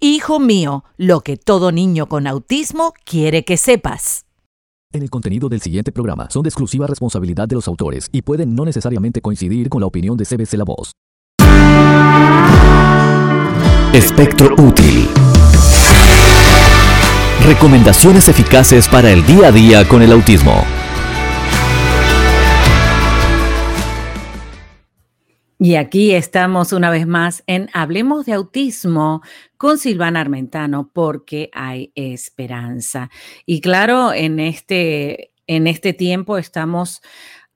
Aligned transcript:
Hijo 0.00 0.38
mío, 0.38 0.84
lo 0.96 1.22
que 1.22 1.36
todo 1.36 1.72
niño 1.72 2.08
con 2.08 2.28
autismo 2.28 2.92
quiere 3.04 3.44
que 3.44 3.56
sepas. 3.56 4.26
En 4.92 5.02
el 5.02 5.10
contenido 5.10 5.48
del 5.48 5.60
siguiente 5.60 5.90
programa 5.90 6.30
son 6.30 6.44
de 6.44 6.50
exclusiva 6.50 6.86
responsabilidad 6.86 7.48
de 7.48 7.56
los 7.56 7.66
autores 7.66 8.08
y 8.12 8.22
pueden 8.22 8.54
no 8.54 8.64
necesariamente 8.64 9.20
coincidir 9.20 9.68
con 9.68 9.80
la 9.80 9.88
opinión 9.88 10.16
de 10.16 10.24
CBC 10.24 10.52
La 10.54 10.62
Voz. 10.62 10.92
Espectro 13.92 14.54
útil. 14.62 15.08
Recomendaciones 17.44 18.28
eficaces 18.28 18.86
para 18.86 19.10
el 19.10 19.26
día 19.26 19.48
a 19.48 19.52
día 19.52 19.88
con 19.88 20.02
el 20.02 20.12
autismo. 20.12 20.64
Y 25.60 25.74
aquí 25.74 26.12
estamos 26.14 26.72
una 26.72 26.88
vez 26.88 27.08
más 27.08 27.42
en 27.48 27.68
Hablemos 27.72 28.26
de 28.26 28.32
Autismo 28.32 29.22
con 29.56 29.76
Silvana 29.76 30.20
Armentano 30.20 30.88
porque 30.92 31.50
hay 31.52 31.90
esperanza. 31.96 33.10
Y 33.44 33.60
claro, 33.60 34.12
en 34.12 34.38
este, 34.38 35.32
en 35.48 35.66
este 35.66 35.92
tiempo 35.94 36.38
estamos 36.38 37.02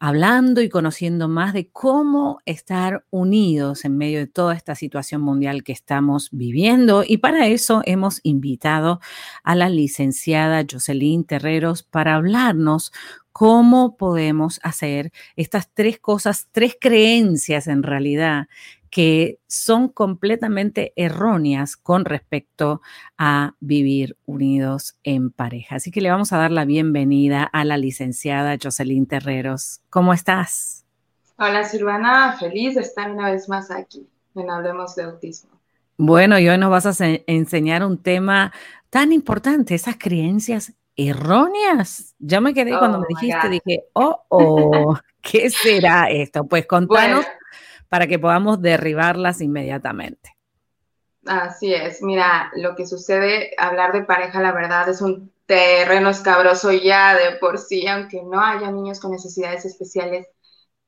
hablando 0.00 0.62
y 0.62 0.68
conociendo 0.68 1.28
más 1.28 1.52
de 1.52 1.70
cómo 1.70 2.40
estar 2.44 3.04
unidos 3.10 3.84
en 3.84 3.96
medio 3.96 4.18
de 4.18 4.26
toda 4.26 4.56
esta 4.56 4.74
situación 4.74 5.20
mundial 5.20 5.62
que 5.62 5.70
estamos 5.70 6.28
viviendo. 6.32 7.04
Y 7.06 7.18
para 7.18 7.46
eso 7.46 7.82
hemos 7.84 8.18
invitado 8.24 8.98
a 9.44 9.54
la 9.54 9.68
licenciada 9.68 10.66
Jocelyn 10.68 11.22
Terreros 11.22 11.84
para 11.84 12.16
hablarnos 12.16 12.90
cómo 13.32 13.96
podemos 13.96 14.60
hacer 14.62 15.12
estas 15.36 15.70
tres 15.72 15.98
cosas, 15.98 16.48
tres 16.52 16.76
creencias 16.80 17.66
en 17.66 17.82
realidad 17.82 18.46
que 18.92 19.38
son 19.46 19.88
completamente 19.88 20.92
erróneas 20.96 21.78
con 21.78 22.04
respecto 22.04 22.82
a 23.16 23.54
vivir 23.58 24.18
unidos 24.26 24.96
en 25.02 25.30
pareja. 25.30 25.76
Así 25.76 25.90
que 25.90 26.02
le 26.02 26.10
vamos 26.10 26.34
a 26.34 26.36
dar 26.36 26.50
la 26.50 26.66
bienvenida 26.66 27.42
a 27.42 27.64
la 27.64 27.78
licenciada 27.78 28.58
Jocelyn 28.62 29.06
Terreros. 29.06 29.80
¿Cómo 29.88 30.12
estás? 30.12 30.84
Hola 31.38 31.64
Silvana, 31.64 32.36
feliz 32.38 32.74
de 32.74 32.82
estar 32.82 33.10
una 33.10 33.30
vez 33.30 33.48
más 33.48 33.70
aquí 33.70 34.06
en 34.34 34.50
Hablemos 34.50 34.94
de 34.94 35.04
Autismo. 35.04 35.50
Bueno, 35.96 36.38
y 36.38 36.48
hoy 36.48 36.58
nos 36.58 36.70
vas 36.70 37.00
a 37.00 37.06
enseñar 37.26 37.84
un 37.84 37.96
tema 37.96 38.52
tan 38.90 39.10
importante, 39.10 39.74
esas 39.74 39.96
creencias 39.96 40.74
erróneas. 40.96 42.14
Ya 42.18 42.40
me 42.40 42.54
quedé 42.54 42.78
cuando 42.78 42.98
me 42.98 43.04
oh 43.04 43.08
dijiste, 43.08 43.48
dije, 43.48 43.84
oh, 43.94 44.24
oh, 44.28 44.96
¿qué 45.20 45.50
será 45.50 46.10
esto? 46.10 46.46
Pues 46.46 46.66
contanos 46.66 47.26
para 47.88 48.06
que 48.06 48.18
podamos 48.18 48.60
derribarlas 48.60 49.40
inmediatamente. 49.40 50.36
Así 51.26 51.72
es, 51.72 52.02
mira, 52.02 52.50
lo 52.56 52.74
que 52.74 52.86
sucede, 52.86 53.52
hablar 53.56 53.92
de 53.92 54.02
pareja, 54.02 54.40
la 54.40 54.52
verdad, 54.52 54.88
es 54.88 55.00
un 55.00 55.32
terreno 55.46 56.10
escabroso 56.10 56.72
ya 56.72 57.14
de 57.14 57.36
por 57.36 57.58
sí, 57.58 57.86
aunque 57.86 58.22
no 58.22 58.40
haya 58.40 58.70
niños 58.70 58.98
con 58.98 59.12
necesidades 59.12 59.64
especiales 59.64 60.26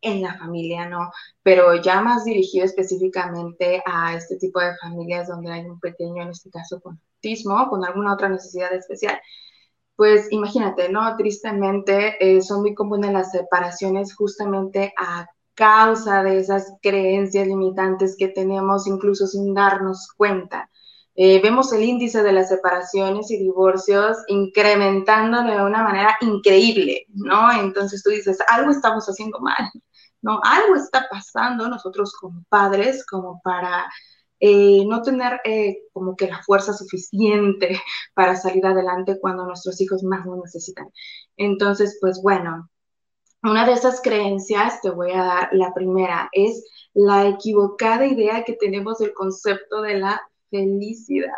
en 0.00 0.22
la 0.22 0.36
familia, 0.38 0.88
¿no? 0.88 1.10
Pero 1.42 1.75
ya 1.80 2.00
más 2.00 2.25
dirigido 2.25 2.64
específicamente 2.64 3.82
a 3.87 4.14
este 4.14 4.37
tipo 4.37 4.60
de 4.60 4.76
familias 4.76 5.28
donde 5.28 5.53
hay 5.53 5.64
un 5.64 5.81
pequeño, 5.81 6.22
en 6.22 6.31
este 6.31 6.50
caso 6.50 6.81
con 6.81 7.00
autismo, 7.16 7.69
con 7.69 7.84
alguna 7.84 8.12
otra 8.12 8.28
necesidad 8.28 8.72
especial, 8.75 9.20
pues 9.97 10.27
imagínate, 10.31 10.88
¿no? 10.88 11.16
Tristemente 11.16 12.16
eh, 12.21 12.41
son 12.43 12.62
muy 12.62 12.75
comunes 12.75 13.12
las 13.12 13.31
separaciones 13.32 14.15
justamente 14.15 14.93
a 14.99 15.27
causa 15.55 16.22
de 16.22 16.38
esas 16.38 16.72
creencias 16.82 17.47
limitantes 17.47 18.16
que 18.19 18.28
tenemos 18.28 18.87
incluso 18.87 19.27
sin 19.27 19.55
darnos 19.55 20.09
cuenta. 20.16 20.69
Eh, 21.16 21.41
vemos 21.41 21.72
el 21.72 21.84
índice 21.84 22.25
de 22.25 22.32
las 22.32 22.49
separaciones 22.49 23.31
y 23.31 23.38
divorcios 23.38 24.19
incrementando 24.27 25.43
de 25.44 25.62
una 25.62 25.84
manera 25.84 26.16
increíble, 26.21 27.06
¿no? 27.15 27.53
Entonces 27.53 28.03
tú 28.03 28.11
dices, 28.11 28.38
algo 28.49 28.72
estamos 28.72 29.06
haciendo 29.06 29.38
mal, 29.38 29.71
¿no? 30.22 30.41
Algo 30.43 30.75
está 30.75 31.06
pasando 31.09 31.69
nosotros 31.69 32.12
como 32.21 32.44
padres 32.49 33.06
como 33.06 33.41
para 33.44 33.87
eh, 34.41 34.84
no 34.87 35.03
tener 35.03 35.41
eh, 35.45 35.78
como 35.93 36.17
que 36.17 36.28
la 36.28 36.43
fuerza 36.43 36.72
suficiente 36.72 37.81
para 38.15 38.37
salir 38.37 38.67
adelante 38.67 39.19
cuando 39.21 39.47
nuestros 39.47 39.81
hijos 39.81 40.03
más 40.03 40.27
lo 40.27 40.37
necesitan. 40.37 40.89
Entonces, 41.37 41.99
pues 42.00 42.21
bueno, 42.22 42.71
una 43.43 43.67
de 43.67 43.73
esas 43.73 44.00
creencias, 44.00 44.81
te 44.81 44.91
voy 44.91 45.12
a 45.12 45.25
dar 45.25 45.49
la 45.53 45.75
primera, 45.75 46.28
es 46.33 46.65
la 46.94 47.28
equivocada 47.28 48.06
idea 48.06 48.44
que 48.44 48.55
tenemos 48.55 48.99
del 48.99 49.12
concepto 49.12 49.83
de 49.83 49.99
la 49.99 50.21
felicidad. 50.50 51.33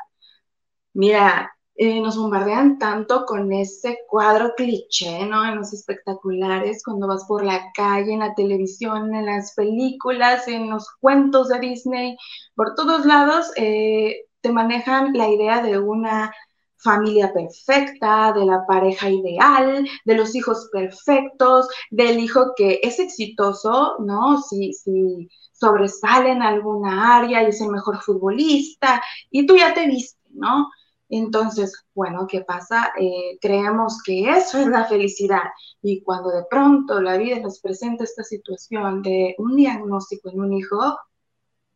Mira, 0.92 1.55
eh, 1.78 2.00
nos 2.00 2.16
bombardean 2.16 2.78
tanto 2.78 3.26
con 3.26 3.52
ese 3.52 3.98
cuadro 4.08 4.54
cliché, 4.56 5.26
¿no? 5.26 5.44
En 5.44 5.56
los 5.56 5.72
espectaculares, 5.72 6.82
cuando 6.84 7.06
vas 7.06 7.24
por 7.26 7.44
la 7.44 7.70
calle, 7.74 8.12
en 8.14 8.20
la 8.20 8.34
televisión, 8.34 9.14
en 9.14 9.26
las 9.26 9.54
películas, 9.54 10.48
en 10.48 10.70
los 10.70 10.88
cuentos 11.00 11.48
de 11.48 11.60
Disney, 11.60 12.16
por 12.54 12.74
todos 12.74 13.04
lados 13.04 13.50
eh, 13.56 14.24
te 14.40 14.50
manejan 14.52 15.12
la 15.12 15.28
idea 15.28 15.62
de 15.62 15.78
una 15.78 16.32
familia 16.78 17.32
perfecta, 17.32 18.32
de 18.32 18.46
la 18.46 18.64
pareja 18.66 19.10
ideal, 19.10 19.86
de 20.04 20.14
los 20.14 20.34
hijos 20.34 20.68
perfectos, 20.72 21.68
del 21.90 22.18
hijo 22.20 22.52
que 22.56 22.80
es 22.82 22.98
exitoso, 23.00 23.96
¿no? 24.00 24.40
Si, 24.40 24.72
si 24.72 25.28
sobresale 25.52 26.30
en 26.30 26.42
alguna 26.42 27.18
área 27.18 27.42
y 27.42 27.46
es 27.46 27.60
el 27.60 27.68
mejor 27.70 28.00
futbolista, 28.02 29.02
y 29.30 29.46
tú 29.46 29.56
ya 29.56 29.74
te 29.74 29.86
viste, 29.86 30.20
¿no? 30.30 30.68
Entonces, 31.08 31.84
bueno, 31.94 32.26
¿qué 32.28 32.42
pasa? 32.42 32.92
Eh, 33.00 33.38
creemos 33.40 34.02
que 34.04 34.28
eso 34.30 34.58
es 34.58 34.66
la 34.66 34.86
felicidad 34.86 35.44
y 35.82 36.02
cuando 36.02 36.30
de 36.30 36.44
pronto 36.50 37.00
la 37.00 37.16
vida 37.16 37.38
nos 37.40 37.60
presenta 37.60 38.04
esta 38.04 38.24
situación 38.24 39.02
de 39.02 39.34
un 39.38 39.56
diagnóstico 39.56 40.30
en 40.30 40.40
un 40.40 40.52
hijo, 40.52 40.98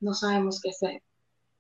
no 0.00 0.14
sabemos 0.14 0.60
qué 0.60 0.70
hacer. 0.70 1.02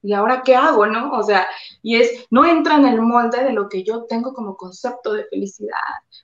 ¿y 0.02 0.12
ahora 0.12 0.42
qué 0.42 0.54
hago, 0.56 0.86
no? 0.86 1.12
O 1.12 1.22
sea, 1.22 1.46
y 1.82 1.96
es, 1.96 2.26
no 2.30 2.44
entra 2.44 2.76
en 2.76 2.86
el 2.86 3.02
molde 3.02 3.44
de 3.44 3.52
lo 3.52 3.68
que 3.68 3.84
yo 3.84 4.04
tengo 4.04 4.32
como 4.32 4.56
concepto 4.56 5.12
de 5.12 5.24
felicidad. 5.26 5.76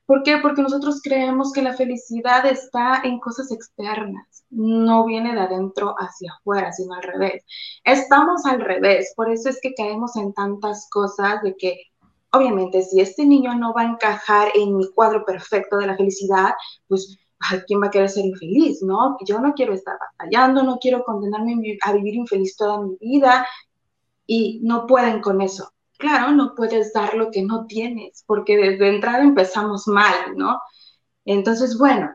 ¿Por 0.07 0.23
qué? 0.23 0.39
Porque 0.39 0.63
nosotros 0.63 1.01
creemos 1.03 1.53
que 1.53 1.63
la 1.63 1.75
felicidad 1.75 2.47
está 2.47 3.03
en 3.05 3.19
cosas 3.21 3.51
externas, 3.53 4.36
no 4.56 5.05
viene 5.06 5.34
de 5.34 5.41
adentro 5.41 5.94
hacia 5.99 6.33
afuera, 6.33 6.72
sino 6.72 6.94
al 6.94 7.03
revés. 7.03 7.44
Estamos 7.84 8.44
al 8.47 8.61
revés, 8.61 9.12
por 9.17 9.31
eso 9.31 9.49
es 9.49 9.61
que 9.61 9.75
caemos 9.75 10.17
en 10.17 10.33
tantas 10.33 10.89
cosas 10.91 11.43
de 11.43 11.56
que 11.56 11.81
obviamente 12.33 12.83
si 12.83 13.00
este 13.00 13.25
niño 13.25 13.55
no 13.55 13.72
va 13.72 13.83
a 13.83 13.93
encajar 13.93 14.49
en 14.55 14.77
mi 14.77 14.91
cuadro 14.93 15.25
perfecto 15.25 15.78
de 15.78 15.87
la 15.87 15.97
felicidad, 15.97 16.55
pues 16.89 17.19
¿quién 17.66 17.83
va 17.83 17.87
a 17.87 17.91
querer 17.91 18.09
ser 18.09 18.25
infeliz? 18.25 18.83
¿No? 18.83 19.16
Yo 19.27 19.41
no 19.41 19.55
quiero 19.55 19.75
estar 19.75 19.97
batallando, 20.19 20.62
no 20.62 20.78
quiero 20.78 21.05
condenarme 21.05 21.78
a 21.83 21.93
vivir 21.93 22.15
infeliz 22.15 22.56
toda 22.56 22.81
mi 22.81 22.97
vida, 23.00 23.47
y 24.27 24.61
no 24.62 24.87
pueden 24.87 25.21
con 25.21 25.41
eso. 25.41 25.72
Claro, 25.99 26.33
no 26.33 26.55
puedes 26.55 26.93
dar 26.93 27.15
lo 27.15 27.31
que 27.31 27.43
no 27.43 27.66
tienes, 27.66 28.25
porque 28.27 28.56
desde 28.56 28.89
entrada 28.89 29.22
empezamos 29.22 29.86
mal, 29.89 30.36
¿no? 30.36 30.60
Entonces, 31.25 31.78
bueno, 31.78 32.10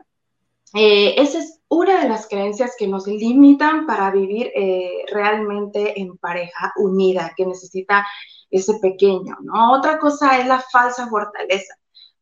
eh, 0.74 1.14
esa 1.18 1.38
es 1.38 1.60
una 1.72 2.02
de 2.02 2.08
las 2.08 2.28
creencias 2.28 2.74
que 2.78 2.86
nos 2.86 3.06
limitan 3.06 3.86
para 3.86 4.10
vivir 4.10 4.52
eh, 4.54 5.06
realmente 5.10 5.98
en 5.98 6.18
pareja 6.18 6.70
unida, 6.76 7.32
que 7.34 7.46
necesita 7.46 8.06
ese 8.50 8.74
pequeño, 8.74 9.38
¿no? 9.40 9.72
Otra 9.72 9.98
cosa 9.98 10.38
es 10.38 10.46
la 10.46 10.60
falsa 10.60 11.08
fortaleza. 11.08 11.74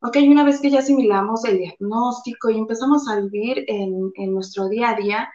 Ok, 0.03 0.19
una 0.29 0.45
vez 0.45 0.61
que 0.61 0.71
ya 0.71 0.79
asimilamos 0.79 1.45
el 1.45 1.59
diagnóstico 1.59 2.49
y 2.49 2.59
empezamos 2.59 3.09
a 3.09 3.19
vivir 3.21 3.65
en, 3.67 4.13
en 4.15 4.33
nuestro 4.33 4.69
día 4.69 4.91
a 4.91 4.95
día, 4.95 5.29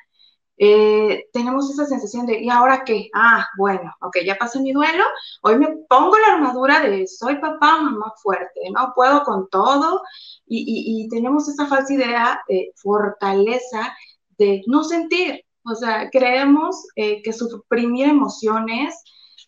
eh, 0.58 1.28
tenemos 1.34 1.70
esa 1.70 1.86
sensación 1.86 2.26
de, 2.26 2.40
¿y 2.40 2.50
ahora 2.50 2.84
qué? 2.86 3.10
Ah, 3.14 3.46
bueno, 3.58 3.94
ok, 4.02 4.18
ya 4.26 4.36
pasé 4.36 4.62
mi 4.62 4.72
duelo, 4.72 5.04
hoy 5.42 5.58
me 5.58 5.68
pongo 5.90 6.18
la 6.18 6.36
armadura 6.36 6.80
de 6.80 7.08
soy 7.08 7.36
papá, 7.36 7.82
mamá 7.82 8.14
fuerte, 8.22 8.62
¿no? 8.72 8.94
Puedo 8.96 9.24
con 9.24 9.50
todo 9.50 10.02
y, 10.48 11.08
tenemos 11.10 11.50
esa 11.50 11.68
falsa 11.68 11.94
idea 11.94 12.42
de 12.48 12.72
fortaleza 12.76 13.94
de 14.38 14.62
no 14.68 14.84
sentir, 14.84 15.44
o 15.66 15.76
sea, 15.76 16.10
creemos 16.10 16.88
eh, 16.96 17.22
que 17.22 17.34
suprimir 17.34 18.08
emociones 18.08 18.96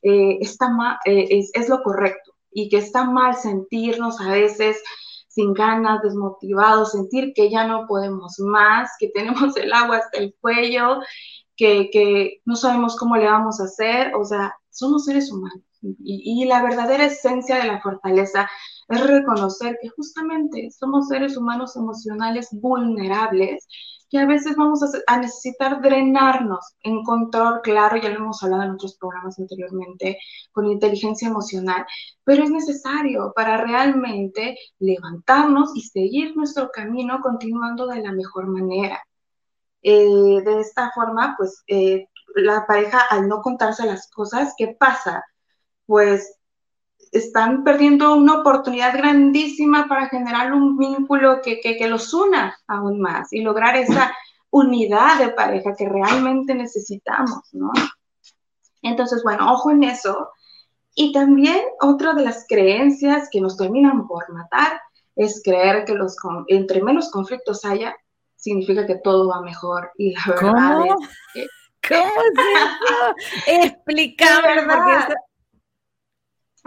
eh, 0.02 0.38
está 0.42 0.70
es, 1.06 1.52
es, 1.54 1.70
lo 1.70 1.82
correcto 1.84 2.34
y 2.52 2.70
que 2.70 2.78
está 2.78 3.06
mal 3.06 3.36
sentirnos 3.36 4.20
a 4.22 4.32
veces 4.32 4.82
sin 5.38 5.54
ganas, 5.54 6.02
desmotivados, 6.02 6.94
sentir 6.94 7.32
que 7.36 7.52
ya 7.52 7.68
no 7.68 7.86
podemos 7.86 8.40
más, 8.40 8.90
que 9.00 9.10
tenemos 9.14 9.56
el 9.56 9.72
agua 9.72 9.98
hasta 9.98 10.18
el 10.18 10.36
cuello, 10.42 11.00
que, 11.56 11.90
que 11.92 12.42
no 12.46 12.56
sabemos 12.56 12.98
cómo 12.98 13.16
le 13.18 13.26
vamos 13.26 13.62
a 13.62 13.66
hacer, 13.66 14.16
o 14.16 14.26
sea, 14.26 14.56
somos 14.72 15.06
seres 15.06 15.32
humanos. 15.32 15.62
Y, 15.82 16.42
y, 16.42 16.46
la 16.46 16.64
verdadera 16.64 17.06
esencia 17.06 17.58
de 17.58 17.68
la 17.68 17.80
fortaleza 17.82 18.50
es 18.90 19.08
reconocer 19.08 19.78
que 19.80 19.90
justamente 19.90 20.70
somos 20.72 21.08
seres 21.08 21.38
humanos 21.38 21.76
emocionales 21.76 22.50
vulnerables 22.52 23.68
que 24.10 24.20
a 24.20 24.26
veces 24.26 24.56
vamos 24.56 24.82
a, 25.08 25.18
necesitar 25.18 25.82
drenarnos 25.82 26.76
en 26.82 27.04
control, 27.04 27.62
claro, 27.62 27.98
ya 27.98 28.10
lo 28.10 28.18
hemos 28.18 28.42
hablado 28.44 28.64
en 28.64 28.72
otros 28.72 28.98
programas 28.98 29.38
anteriormente, 29.40 30.18
con 30.52 30.68
inteligencia 30.68 31.28
emocional, 31.28 31.86
pero 32.24 32.44
es 32.44 32.50
necesario 32.50 33.34
para 33.36 33.58
realmente 33.58 34.58
levantarnos 34.80 35.76
y 35.76 35.82
seguir 35.82 36.36
nuestro 36.36 36.70
camino 36.72 37.20
continuando 37.22 37.88
de 37.88 38.02
la 38.02 38.12
mejor 38.12 38.48
manera. 38.48 39.02
Eh, 39.82 40.42
de 40.44 40.60
esta 40.60 40.92
forma, 40.94 41.36
pues 41.38 41.64
eh, 41.68 42.08
la 42.36 42.66
pareja 42.66 43.02
al 43.10 43.28
no 43.28 43.42
contarse 43.42 43.86
las 43.86 44.10
cosas, 44.10 44.54
¿qué 44.58 44.76
pasa? 44.80 45.24
Pues 45.86 46.37
están 47.12 47.64
perdiendo 47.64 48.16
una 48.16 48.40
oportunidad 48.40 48.96
grandísima 48.98 49.88
para 49.88 50.10
generar 50.10 50.54
un 50.54 50.78
vínculo 50.78 51.42
que, 51.42 51.60
que, 51.60 51.88
los 51.88 52.14
una 52.14 52.58
aún 52.68 53.00
más 53.00 53.32
y 53.34 53.42
lograr 53.42 53.76
esa 53.76 54.14
unidad 54.50 55.20
de 55.20 55.30
pareja 55.30 55.76
que 55.76 55.88
realmente 55.88 56.54
necesitamos, 56.54 57.42
¿no? 57.52 57.72
Entonces, 58.82 59.24
bueno, 59.24 59.52
ojo 59.52 59.72
en 59.72 59.84
eso. 59.84 60.30
Y 60.96 61.12
también 61.12 61.62
otra 61.82 62.14
de 62.14 62.24
las 62.24 62.46
creencias 62.48 63.30
que 63.32 63.42
nos 63.42 63.58
terminan 63.58 64.08
por 64.08 64.32
matar 64.34 64.82
es 65.16 65.42
creer 65.44 65.86
que 65.86 65.94
los 65.94 66.16
entre 66.48 66.82
menos 66.82 67.12
conflictos 67.12 67.66
haya, 67.66 67.96
significa 68.36 68.86
que 68.86 68.96
todo 68.96 69.28
va 69.28 69.42
mejor. 69.42 69.92
Y 69.98 70.14
la 70.14 70.22
verdad 70.28 70.86
es 70.86 71.08
que... 71.34 71.48
¿Cómo 71.88 72.02
es 72.02 72.34
eso? 72.56 73.16
Explícame, 73.64 74.64
porque 74.64 75.16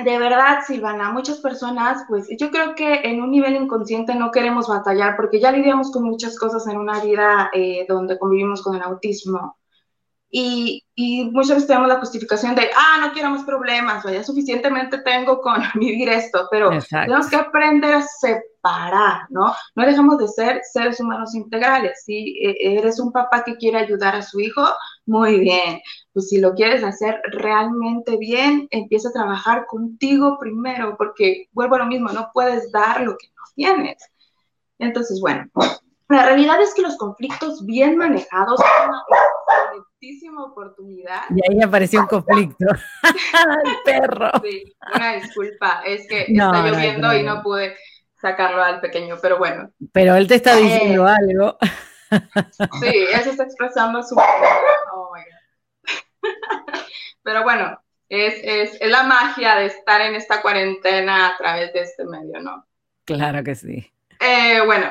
de 0.05 0.19
verdad, 0.19 0.61
Silvana, 0.67 1.11
muchas 1.11 1.39
personas, 1.39 2.05
pues 2.09 2.29
yo 2.39 2.51
creo 2.51 2.75
que 2.75 3.01
en 3.05 3.21
un 3.21 3.31
nivel 3.31 3.57
inconsciente 3.57 4.15
no 4.15 4.31
queremos 4.31 4.69
batallar 4.69 5.17
porque 5.17 5.41
ya 5.41 5.53
lidiamos 5.53 5.91
con 5.91 6.05
muchas 6.05 6.39
cosas 6.39 6.67
en 6.67 6.79
una 6.79 7.01
vida 7.01 7.51
eh, 7.53 7.87
donde 7.89 8.19
convivimos 8.19 8.63
con 8.63 8.77
el 8.77 8.83
autismo. 8.83 9.57
Y, 10.33 10.85
y, 10.95 11.25
muchas 11.33 11.57
veces 11.57 11.67
tenemos 11.67 11.89
la 11.89 11.99
justificación 11.99 12.55
de, 12.55 12.71
ah, 12.77 12.99
no 13.01 13.13
quiero 13.13 13.31
más 13.31 13.43
problemas, 13.43 14.05
o 14.07 14.11
ya 14.11 14.23
suficientemente 14.23 14.99
tengo 14.99 15.41
con 15.41 15.61
vivir 15.75 16.09
esto, 16.09 16.47
pero 16.53 16.71
tenemos 16.89 17.29
que 17.29 17.35
aprender 17.35 17.95
a 17.95 18.03
separar, 18.03 19.23
¿no? 19.31 19.53
No 19.75 19.87
dejamos 19.87 20.19
de 20.19 20.29
ser 20.29 20.61
seres 20.73 21.01
humanos 21.01 21.35
integrales. 21.35 22.05
Si 22.05 22.39
e, 22.41 22.77
eres 22.79 23.01
un 23.01 23.11
papá 23.11 23.43
que 23.43 23.57
quiere 23.57 23.79
ayudar 23.79 24.15
a 24.15 24.23
su 24.23 24.39
hijo, 24.39 24.63
muy 25.11 25.41
bien. 25.41 25.81
Pues 26.13 26.29
si 26.29 26.41
lo 26.41 26.55
quieres 26.55 26.85
hacer 26.85 27.21
realmente 27.33 28.17
bien, 28.17 28.69
empieza 28.71 29.09
a 29.09 29.13
trabajar 29.13 29.67
contigo 29.67 30.39
primero, 30.39 30.97
porque 30.97 31.49
vuelvo 31.53 31.75
a 31.75 31.81
lo 31.81 31.87
mismo, 31.87 32.11
no 32.11 32.31
puedes 32.33 32.71
dar 32.71 33.01
lo 33.01 33.17
que 33.19 33.27
no 33.29 33.43
tienes. 33.57 33.99
Entonces, 34.79 35.21
bueno, 35.21 35.51
la 36.09 36.25
realidad 36.27 36.61
es 36.63 36.73
que 36.75 36.83
los 36.83 36.97
conflictos 36.97 37.67
bien 37.67 37.97
manejados 37.97 38.61
son 38.61 38.89
una 38.89 39.03
excelentísima 39.09 40.45
oportunidad. 40.45 41.23
Y 41.31 41.53
ahí 41.53 41.63
apareció 41.63 42.01
un 42.01 42.07
conflicto. 42.07 42.67
El 43.65 43.77
perro. 43.85 44.31
Sí, 44.43 44.75
una 44.95 45.13
disculpa, 45.15 45.83
es 45.85 46.07
que 46.09 46.23
está 46.29 46.67
lloviendo 46.67 47.13
y 47.15 47.25
no 47.25 47.43
pude 47.43 47.77
sacarlo 48.21 48.63
al 48.63 48.81
pequeño, 48.81 49.17
pero 49.21 49.39
bueno. 49.39 49.71
Pero 49.93 50.15
él 50.15 50.29
te 50.29 50.37
está 50.37 50.55
diciendo 50.55 51.09
eh, 51.09 51.17
algo. 51.19 51.59
Sí, 52.81 53.07
él 53.13 53.21
se 53.23 53.31
está 53.31 53.45
expresando 53.45 54.03
su... 54.03 54.17
Oh 54.93 55.11
my 55.15 55.23
God. 55.23 55.51
Pero 57.23 57.43
bueno, 57.43 57.81
es, 58.09 58.35
es, 58.43 58.81
es 58.81 58.91
la 58.91 59.05
magia 59.05 59.57
de 59.57 59.67
estar 59.67 60.01
en 60.01 60.15
esta 60.15 60.43
cuarentena 60.43 61.29
a 61.29 61.37
través 61.37 61.73
de 61.73 61.83
este 61.83 62.05
medio, 62.05 62.41
¿no? 62.41 62.67
Claro 63.05 63.43
que 63.43 63.55
sí. 63.55 63.91
Eh, 64.21 64.61
bueno, 64.67 64.87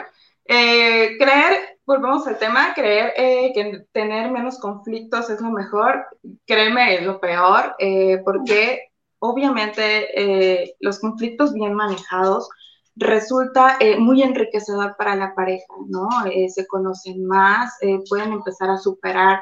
eh, 0.46 1.18
creer, 1.20 1.80
volvemos 1.86 2.26
al 2.28 2.40
tema, 2.40 2.74
creer 2.74 3.14
eh, 3.16 3.52
que 3.54 3.86
tener 3.92 4.32
menos 4.32 4.60
conflictos 4.60 5.30
es 5.30 5.40
lo 5.40 5.52
mejor, 5.52 6.06
créeme, 6.46 6.96
es 6.96 7.04
lo 7.04 7.20
peor, 7.20 7.76
porque 8.26 8.90
obviamente 9.20 10.76
los 10.80 11.00
conflictos 11.00 11.54
bien 11.54 11.74
manejados 11.74 12.50
resulta 12.96 13.78
muy 14.00 14.24
enriquecedor 14.24 14.96
para 14.98 15.16
la 15.16 15.36
pareja, 15.36 15.74
¿no? 15.88 16.10
se 16.50 16.68
conocen 16.68 17.26
más, 17.26 17.78
pueden 18.10 18.34
empezar 18.34 18.70
a 18.70 18.78
superar 18.78 19.42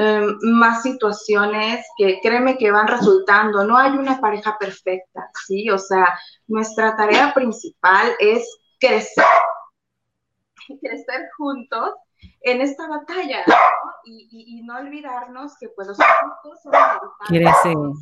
em, 0.00 0.36
más 0.42 0.82
situaciones 0.82 1.84
que 1.96 2.18
créeme 2.22 2.58
que 2.58 2.70
van 2.70 2.88
resultando. 2.88 3.64
No 3.64 3.76
hay 3.76 3.92
una 3.92 4.20
pareja 4.20 4.56
perfecta, 4.58 5.30
¿sí? 5.46 5.70
O 5.70 5.78
sea, 5.78 6.18
nuestra 6.48 6.96
tarea 6.96 7.34
principal 7.34 8.12
es 8.18 8.58
crecer 8.78 9.24
crecer 10.78 11.28
juntos 11.36 11.94
en 12.42 12.60
esta 12.60 12.86
batalla, 12.88 13.42
¿no? 13.46 13.54
Y, 14.04 14.62
no 14.64 14.76
olvidarnos 14.76 15.56
que 15.58 15.68
pues 15.68 15.88
los 15.88 15.96
conflictos 15.96 16.62
son 16.62 16.72
¿Quieres, 17.26 17.54
sanos. 17.62 17.98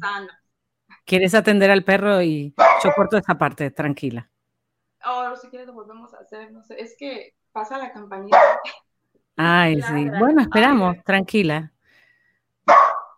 ¿Quieres 1.04 1.34
atender 1.34 1.70
al 1.70 1.84
perro 1.84 2.20
y 2.22 2.54
yo 2.82 2.92
corto 2.94 3.16
esa 3.16 3.36
parte, 3.36 3.70
tranquila? 3.70 4.30
Oh, 5.04 5.34
si 5.36 5.48
quieres 5.48 5.66
lo 5.66 5.74
volvemos 5.74 6.12
a 6.14 6.18
hacer, 6.18 6.52
no 6.52 6.62
sé, 6.62 6.80
es 6.80 6.94
que 6.98 7.34
pasa 7.52 7.78
la 7.78 7.92
campanita. 7.92 8.38
Ay, 9.36 9.80
sí. 9.82 10.10
Bueno, 10.18 10.42
esperamos, 10.42 10.96
tranquila. 11.04 11.72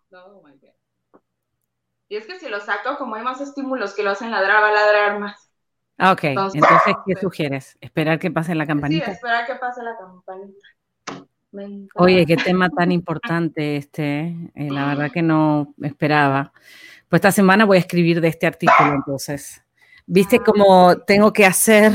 No, 0.09 0.41
my 0.43 0.51
God. 0.57 1.21
Y 2.09 2.17
es 2.17 2.25
que 2.25 2.37
si 2.39 2.49
lo 2.49 2.59
saco, 2.59 2.97
como 2.97 3.15
hay 3.15 3.23
más 3.23 3.39
estímulos 3.39 3.93
que 3.93 4.03
lo 4.03 4.09
hacen 4.09 4.31
ladrar, 4.31 4.61
va 4.61 4.69
a 4.69 4.73
ladrar 4.73 5.19
más. 5.19 5.49
Ah, 5.97 6.11
ok. 6.11 6.23
Entonces, 6.23 6.95
¿qué 7.05 7.15
sugieres? 7.15 7.77
¿Esperar 7.79 8.19
que 8.19 8.31
pase 8.31 8.55
la 8.55 8.65
campanita? 8.65 9.05
Sí, 9.05 9.11
esperar 9.11 9.45
que 9.45 9.55
pase 9.55 9.81
la 9.83 9.95
campanita. 9.97 10.67
Oye, 11.95 12.25
qué 12.25 12.37
tema 12.37 12.69
tan 12.69 12.91
importante 12.91 13.77
este. 13.77 14.35
Eh, 14.55 14.69
la 14.69 14.87
verdad 14.87 15.11
que 15.11 15.21
no 15.21 15.73
esperaba. 15.81 16.51
Pues 17.07 17.19
esta 17.19 17.31
semana 17.31 17.65
voy 17.65 17.77
a 17.77 17.81
escribir 17.81 18.19
de 18.19 18.29
este 18.29 18.47
artículo, 18.47 18.93
entonces. 18.93 19.63
¿Viste 20.05 20.37
ah. 20.37 20.43
cómo 20.45 20.97
tengo 21.05 21.31
que 21.31 21.45
hacer 21.45 21.93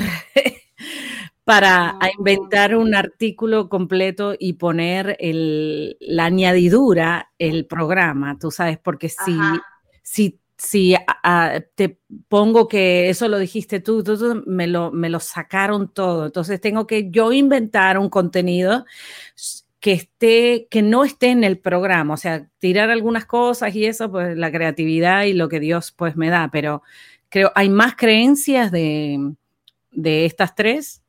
para 1.47 1.91
ah. 1.91 2.11
inventar 2.19 2.77
un 2.77 2.97
artículo 2.97 3.69
completo 3.69 4.35
y 4.37 4.55
poner 4.55 5.17
el, 5.21 5.97
la 6.01 6.25
añadidura, 6.25 7.31
el 7.39 7.67
programa? 7.67 8.37
Tú 8.37 8.51
sabes, 8.51 8.79
porque 8.79 9.09
si, 9.09 9.39
si 10.03 10.41
si 10.59 10.97
te 11.75 12.01
pongo 12.29 12.67
que 12.67 13.11
eso 13.11 13.29
lo 13.29 13.39
dijiste 13.39 13.79
tú, 13.79 14.03
me, 14.47 14.67
lo, 14.67 14.91
me 14.91 15.09
lo 15.09 15.21
sacaron 15.21 15.93
todo. 15.93 16.27
Entonces 16.27 16.61
tengo 16.61 16.87
que 16.87 17.11
yo 17.11 17.33
inventar 17.33 17.99
un 17.99 18.09
contenido 18.09 18.85
que 19.79 19.93
esté, 19.93 20.67
que 20.69 20.83
no 20.83 21.05
esté 21.05 21.29
en 21.29 21.45
el 21.45 21.59
programa, 21.59 22.15
o 22.15 22.17
sea, 22.17 22.49
tirar 22.59 22.91
algunas 22.91 23.27
cosas 23.27 23.73
y 23.77 23.85
eso, 23.85 24.11
pues 24.11 24.37
la 24.37 24.51
creatividad 24.51 25.25
y 25.25 25.35
lo 25.35 25.49
que 25.49 25.61
Dios 25.61 25.93
pues 25.93 26.17
me 26.17 26.31
da, 26.31 26.49
pero 26.51 26.83
creo, 27.29 27.53
¿hay 27.55 27.69
más 27.69 27.95
creencias 27.95 28.73
de, 28.73 29.35
de 29.93 30.25
estas 30.25 30.57
tres? 30.57 31.03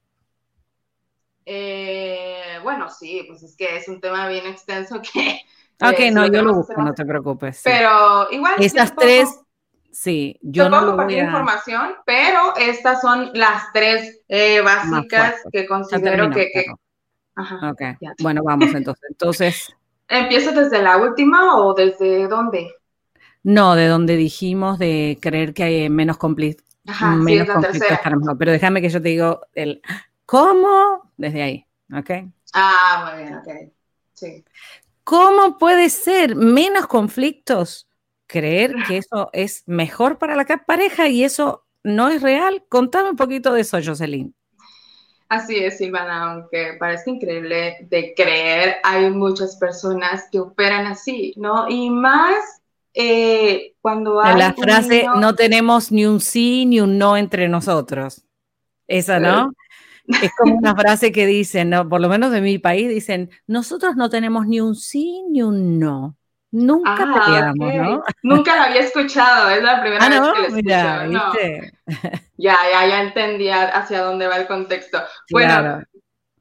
Eh, 1.49 2.59
bueno, 2.61 2.89
sí, 2.89 3.23
pues 3.25 3.41
es 3.41 3.55
que 3.55 3.77
es 3.77 3.87
un 3.87 4.01
tema 4.01 4.27
bien 4.27 4.45
extenso 4.47 5.01
que 5.13 5.39
Ok, 5.81 5.99
no, 6.11 6.25
yo 6.27 6.41
lo 6.41 6.55
busco, 6.55 6.81
no 6.81 6.93
te 6.93 7.05
preocupes. 7.05 7.61
Pero 7.63 8.29
igual. 8.31 8.55
Estas 8.59 8.95
tres, 8.95 9.29
sí, 9.91 10.37
yo 10.41 10.69
no 10.69 10.79
puedo 10.79 10.91
compartir 10.91 11.19
información, 11.19 11.93
pero 12.05 12.55
estas 12.57 12.99
son 12.99 13.29
las 13.33 13.71
tres 13.73 14.21
eh, 14.27 14.59
básicas 14.61 15.35
que 15.51 15.67
considero 15.67 16.29
que. 16.31 16.65
Ajá, 17.35 17.71
ok, 17.71 17.81
bueno, 18.19 18.41
vamos 18.43 18.73
entonces. 18.73 19.03
Entonces. 19.09 19.75
¿Empiezo 20.09 20.51
desde 20.53 20.81
la 20.81 20.97
última 20.97 21.57
o 21.57 21.73
desde 21.73 22.27
dónde? 22.27 22.73
No, 23.43 23.75
de 23.75 23.87
donde 23.87 24.15
dijimos 24.15 24.79
de 24.79 25.19
creer 25.21 25.53
que 25.53 25.63
hay 25.63 25.89
menos, 25.89 26.17
conflictos. 26.17 26.65
menos 27.17 27.47
conflictos. 27.49 27.99
Pero 28.39 28.51
déjame 28.51 28.81
que 28.81 28.89
yo 28.89 29.01
te 29.01 29.09
digo 29.09 29.41
el 29.53 29.81
cómo 30.27 31.11
desde 31.17 31.41
ahí, 31.41 31.65
¿ok? 31.91 32.11
Ah, 32.53 33.09
muy 33.09 33.23
bien, 33.23 33.37
ok. 33.37 33.73
Sí. 34.13 34.45
¿Cómo 35.03 35.57
puede 35.57 35.89
ser 35.89 36.35
menos 36.35 36.85
conflictos? 36.85 37.87
Creer 38.27 38.75
que 38.87 38.97
eso 38.97 39.29
es 39.31 39.63
mejor 39.67 40.17
para 40.17 40.35
la 40.35 40.45
pareja 40.45 41.07
y 41.07 41.23
eso 41.23 41.65
no 41.81 42.09
es 42.09 42.21
real. 42.21 42.65
Contame 42.67 43.09
un 43.09 43.15
poquito 43.15 43.53
de 43.53 43.61
eso, 43.61 43.79
Jocelyn. 43.83 44.35
Así 45.29 45.57
es, 45.57 45.77
Silvana, 45.77 46.33
aunque 46.33 46.75
parece 46.77 47.09
increíble 47.09 47.77
de 47.89 48.13
creer, 48.15 48.77
hay 48.83 49.09
muchas 49.09 49.55
personas 49.57 50.27
que 50.31 50.39
operan 50.39 50.87
así, 50.87 51.33
¿no? 51.37 51.69
Y 51.69 51.89
más 51.89 52.35
eh, 52.93 53.75
cuando 53.81 54.21
hay... 54.21 54.37
La 54.37 54.53
frase, 54.53 55.05
no 55.15 55.35
tenemos 55.35 55.91
ni 55.91 56.05
un 56.05 56.19
sí 56.19 56.65
ni 56.65 56.81
un 56.81 56.97
no 56.97 57.15
entre 57.15 57.47
nosotros. 57.47 58.25
Esa, 58.87 59.19
¿no? 59.19 59.53
Es 60.07 60.31
como 60.37 60.55
una 60.55 60.75
frase 60.75 61.11
que 61.11 61.25
dicen, 61.25 61.69
¿no? 61.69 61.87
por 61.87 61.99
lo 61.99 62.07
menos 62.07 62.31
de 62.31 62.41
mi 62.41 62.57
país, 62.57 62.89
dicen, 62.89 63.29
nosotros 63.45 63.95
no 63.95 64.09
tenemos 64.09 64.47
ni 64.47 64.61
un 64.61 64.75
sí 64.75 65.23
ni 65.29 65.41
un 65.41 65.79
no. 65.79 66.15
Nunca 66.49 66.95
ah, 66.97 67.23
peleamos, 67.25 67.73
¿no? 67.75 68.03
Nunca 68.23 68.55
la 68.55 68.63
había 68.63 68.79
escuchado, 68.79 69.49
es 69.49 69.61
la 69.61 69.81
primera 69.81 70.05
ah, 70.05 70.09
vez 70.09 70.53
que 70.53 70.63
la 70.63 71.05
escucho. 71.05 71.27
Ya, 72.39 72.55
ya, 72.71 72.87
ya 72.87 73.01
entendí 73.01 73.49
hacia 73.49 74.03
dónde 74.03 74.27
va 74.27 74.37
el 74.37 74.47
contexto. 74.47 75.01
Bueno, 75.31 75.81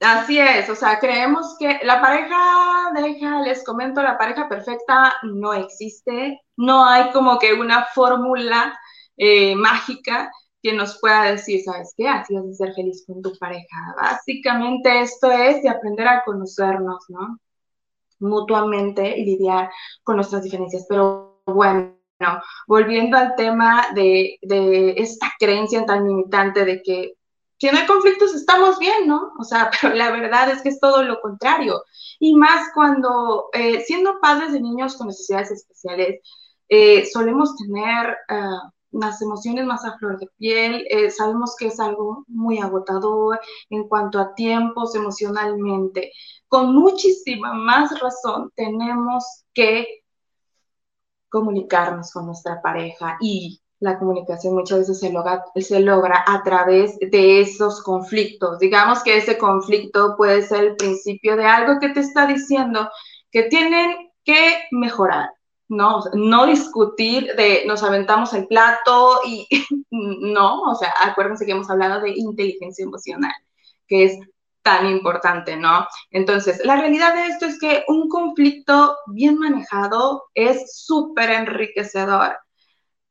así 0.00 0.38
es, 0.38 0.68
o 0.68 0.76
sea, 0.76 0.98
creemos 0.98 1.56
que 1.58 1.80
la 1.82 2.00
pareja, 2.02 2.92
deja, 2.94 3.40
les 3.40 3.64
comento, 3.64 4.02
la 4.02 4.18
pareja 4.18 4.48
perfecta 4.48 5.14
no 5.22 5.54
existe, 5.54 6.40
no 6.56 6.86
hay 6.86 7.10
como 7.12 7.38
que 7.38 7.54
una 7.54 7.86
fórmula 7.86 8.78
eh, 9.16 9.56
mágica 9.56 10.30
que 10.66 10.72
nos 10.72 10.98
pueda 10.98 11.30
decir, 11.30 11.62
¿sabes 11.62 11.94
qué? 11.96 12.08
Así 12.08 12.34
vas 12.34 12.44
a 12.44 12.54
ser 12.54 12.74
feliz 12.74 13.04
con 13.06 13.22
tu 13.22 13.32
pareja. 13.38 13.94
Básicamente 13.96 15.00
esto 15.00 15.30
es 15.30 15.62
de 15.62 15.68
aprender 15.68 16.08
a 16.08 16.24
conocernos, 16.24 17.04
¿no? 17.08 17.38
Mutuamente 18.18 19.16
y 19.16 19.24
lidiar 19.24 19.70
con 20.02 20.16
nuestras 20.16 20.42
diferencias. 20.42 20.84
Pero 20.88 21.40
bueno, 21.46 21.94
volviendo 22.66 23.16
al 23.16 23.36
tema 23.36 23.86
de, 23.94 24.38
de 24.42 24.94
esta 24.96 25.32
creencia 25.38 25.86
tan 25.86 26.08
limitante 26.08 26.64
de 26.64 26.82
que 26.82 27.14
si 27.58 27.68
no 27.68 27.78
hay 27.78 27.86
conflictos 27.86 28.34
estamos 28.34 28.80
bien, 28.80 29.06
¿no? 29.06 29.34
O 29.38 29.44
sea, 29.44 29.70
pero 29.80 29.94
la 29.94 30.10
verdad 30.10 30.50
es 30.50 30.62
que 30.62 30.70
es 30.70 30.80
todo 30.80 31.04
lo 31.04 31.20
contrario. 31.20 31.80
Y 32.18 32.34
más 32.34 32.70
cuando, 32.74 33.50
eh, 33.52 33.84
siendo 33.86 34.18
padres 34.20 34.52
de 34.52 34.60
niños 34.60 34.96
con 34.96 35.06
necesidades 35.06 35.52
especiales, 35.52 36.20
eh, 36.68 37.06
solemos 37.06 37.54
tener... 37.56 38.16
Uh, 38.28 38.75
las 38.92 39.20
emociones 39.22 39.66
más 39.66 39.84
a 39.84 39.96
flor 39.98 40.18
de 40.18 40.28
piel. 40.38 40.86
Eh, 40.90 41.10
sabemos 41.10 41.56
que 41.56 41.66
es 41.68 41.80
algo 41.80 42.24
muy 42.28 42.58
agotador 42.58 43.40
en 43.70 43.88
cuanto 43.88 44.18
a 44.18 44.34
tiempos 44.34 44.94
emocionalmente. 44.94 46.12
Con 46.48 46.74
muchísima 46.74 47.52
más 47.52 47.98
razón 48.00 48.50
tenemos 48.54 49.44
que 49.54 50.02
comunicarnos 51.28 52.12
con 52.12 52.26
nuestra 52.26 52.62
pareja 52.62 53.18
y 53.20 53.60
la 53.78 53.98
comunicación 53.98 54.54
muchas 54.54 54.80
veces 54.80 55.00
se 55.00 55.12
logra, 55.12 55.44
se 55.56 55.80
logra 55.80 56.24
a 56.26 56.42
través 56.42 56.98
de 56.98 57.40
esos 57.40 57.82
conflictos. 57.82 58.58
Digamos 58.58 59.02
que 59.02 59.18
ese 59.18 59.36
conflicto 59.36 60.14
puede 60.16 60.42
ser 60.42 60.64
el 60.64 60.76
principio 60.76 61.36
de 61.36 61.44
algo 61.44 61.78
que 61.78 61.90
te 61.90 62.00
está 62.00 62.26
diciendo 62.26 62.88
que 63.30 63.44
tienen 63.44 64.12
que 64.24 64.54
mejorar 64.70 65.35
no, 65.68 66.00
no 66.14 66.46
discutir 66.46 67.34
de 67.36 67.64
nos 67.66 67.82
aventamos 67.82 68.32
el 68.34 68.46
plato 68.46 69.20
y 69.26 69.46
no, 69.90 70.62
o 70.62 70.74
sea, 70.74 70.92
acuérdense 71.02 71.46
que 71.46 71.52
hemos 71.52 71.70
hablado 71.70 72.00
de 72.00 72.10
inteligencia 72.10 72.84
emocional, 72.84 73.34
que 73.86 74.04
es 74.04 74.18
tan 74.62 74.86
importante, 74.88 75.56
¿no? 75.56 75.86
Entonces, 76.10 76.60
la 76.64 76.76
realidad 76.76 77.14
de 77.14 77.26
esto 77.26 77.46
es 77.46 77.58
que 77.60 77.84
un 77.86 78.08
conflicto 78.08 78.96
bien 79.06 79.38
manejado 79.38 80.24
es 80.34 80.84
súper 80.84 81.30
enriquecedor 81.30 82.36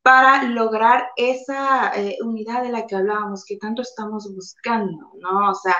para 0.02 0.44
lograr 0.44 1.08
esa 1.16 1.92
eh, 1.96 2.18
unidad 2.22 2.62
de 2.62 2.70
la 2.70 2.86
que 2.86 2.96
hablábamos, 2.96 3.46
que 3.46 3.58
tanto 3.58 3.82
estamos 3.82 4.30
buscando, 4.36 5.12
¿no? 5.20 5.50
O 5.50 5.56
sea, 5.56 5.76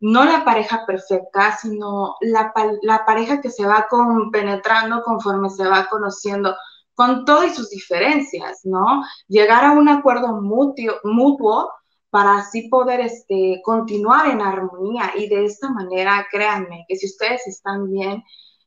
no 0.00 0.24
la 0.24 0.44
pareja 0.44 0.84
perfecta, 0.86 1.56
sino 1.56 2.16
la, 2.20 2.52
pareja 3.04 3.40
que 3.40 3.50
se 3.50 3.66
va 3.66 3.86
compenetrando 3.88 5.02
conforme 5.02 5.50
se 5.50 5.66
va 5.66 5.88
conociendo, 5.90 6.56
con 6.94 7.24
todas 7.24 7.54
sus 7.54 7.70
diferencias, 7.70 8.60
¿no? 8.64 9.02
Llegar 9.28 9.64
a 9.64 9.72
un 9.72 9.88
acuerdo 9.88 10.40
mutuo, 10.40 10.94
mutuo 11.04 11.70
para 12.10 12.38
así 12.38 12.68
poder 12.68 13.00
este, 13.00 13.60
continuar 13.64 14.28
en 14.28 14.40
armonía 14.40 15.12
y 15.16 15.28
de 15.28 15.44
esta 15.44 15.70
manera, 15.70 16.26
créanme, 16.30 16.84
que 16.88 16.96
si 16.96 17.06
ustedes 17.06 17.46
están 17.46 17.90
bien, 17.90 18.24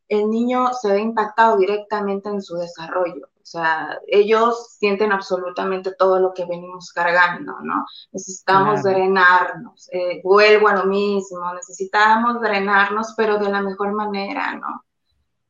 el 0.08 0.30
niño 0.30 0.70
se 0.74 0.92
ve 0.92 1.02
impactado 1.02 1.58
directamente 1.58 2.30
en 2.30 2.42
su 2.42 2.56
desarrollo. 2.56 3.28
O 3.44 3.46
sea, 3.46 4.00
ellos 4.08 4.78
sienten 4.80 5.12
absolutamente 5.12 5.94
todo 5.96 6.18
lo 6.18 6.34
que 6.34 6.46
venimos 6.46 6.94
cargando, 6.94 7.60
¿no? 7.62 7.86
Necesitamos 8.14 8.84
drenarnos. 8.84 9.90
Eh, 9.92 10.22
vuelvo 10.24 10.70
a 10.70 10.76
lo 10.76 10.86
mismo, 10.86 11.54
necesitamos 11.54 12.40
drenarnos, 12.40 13.14
pero 13.18 13.38
de 13.40 13.50
la 13.50 13.62
mejor 13.62 13.92
manera, 13.92 14.56
¿no? 14.56 14.86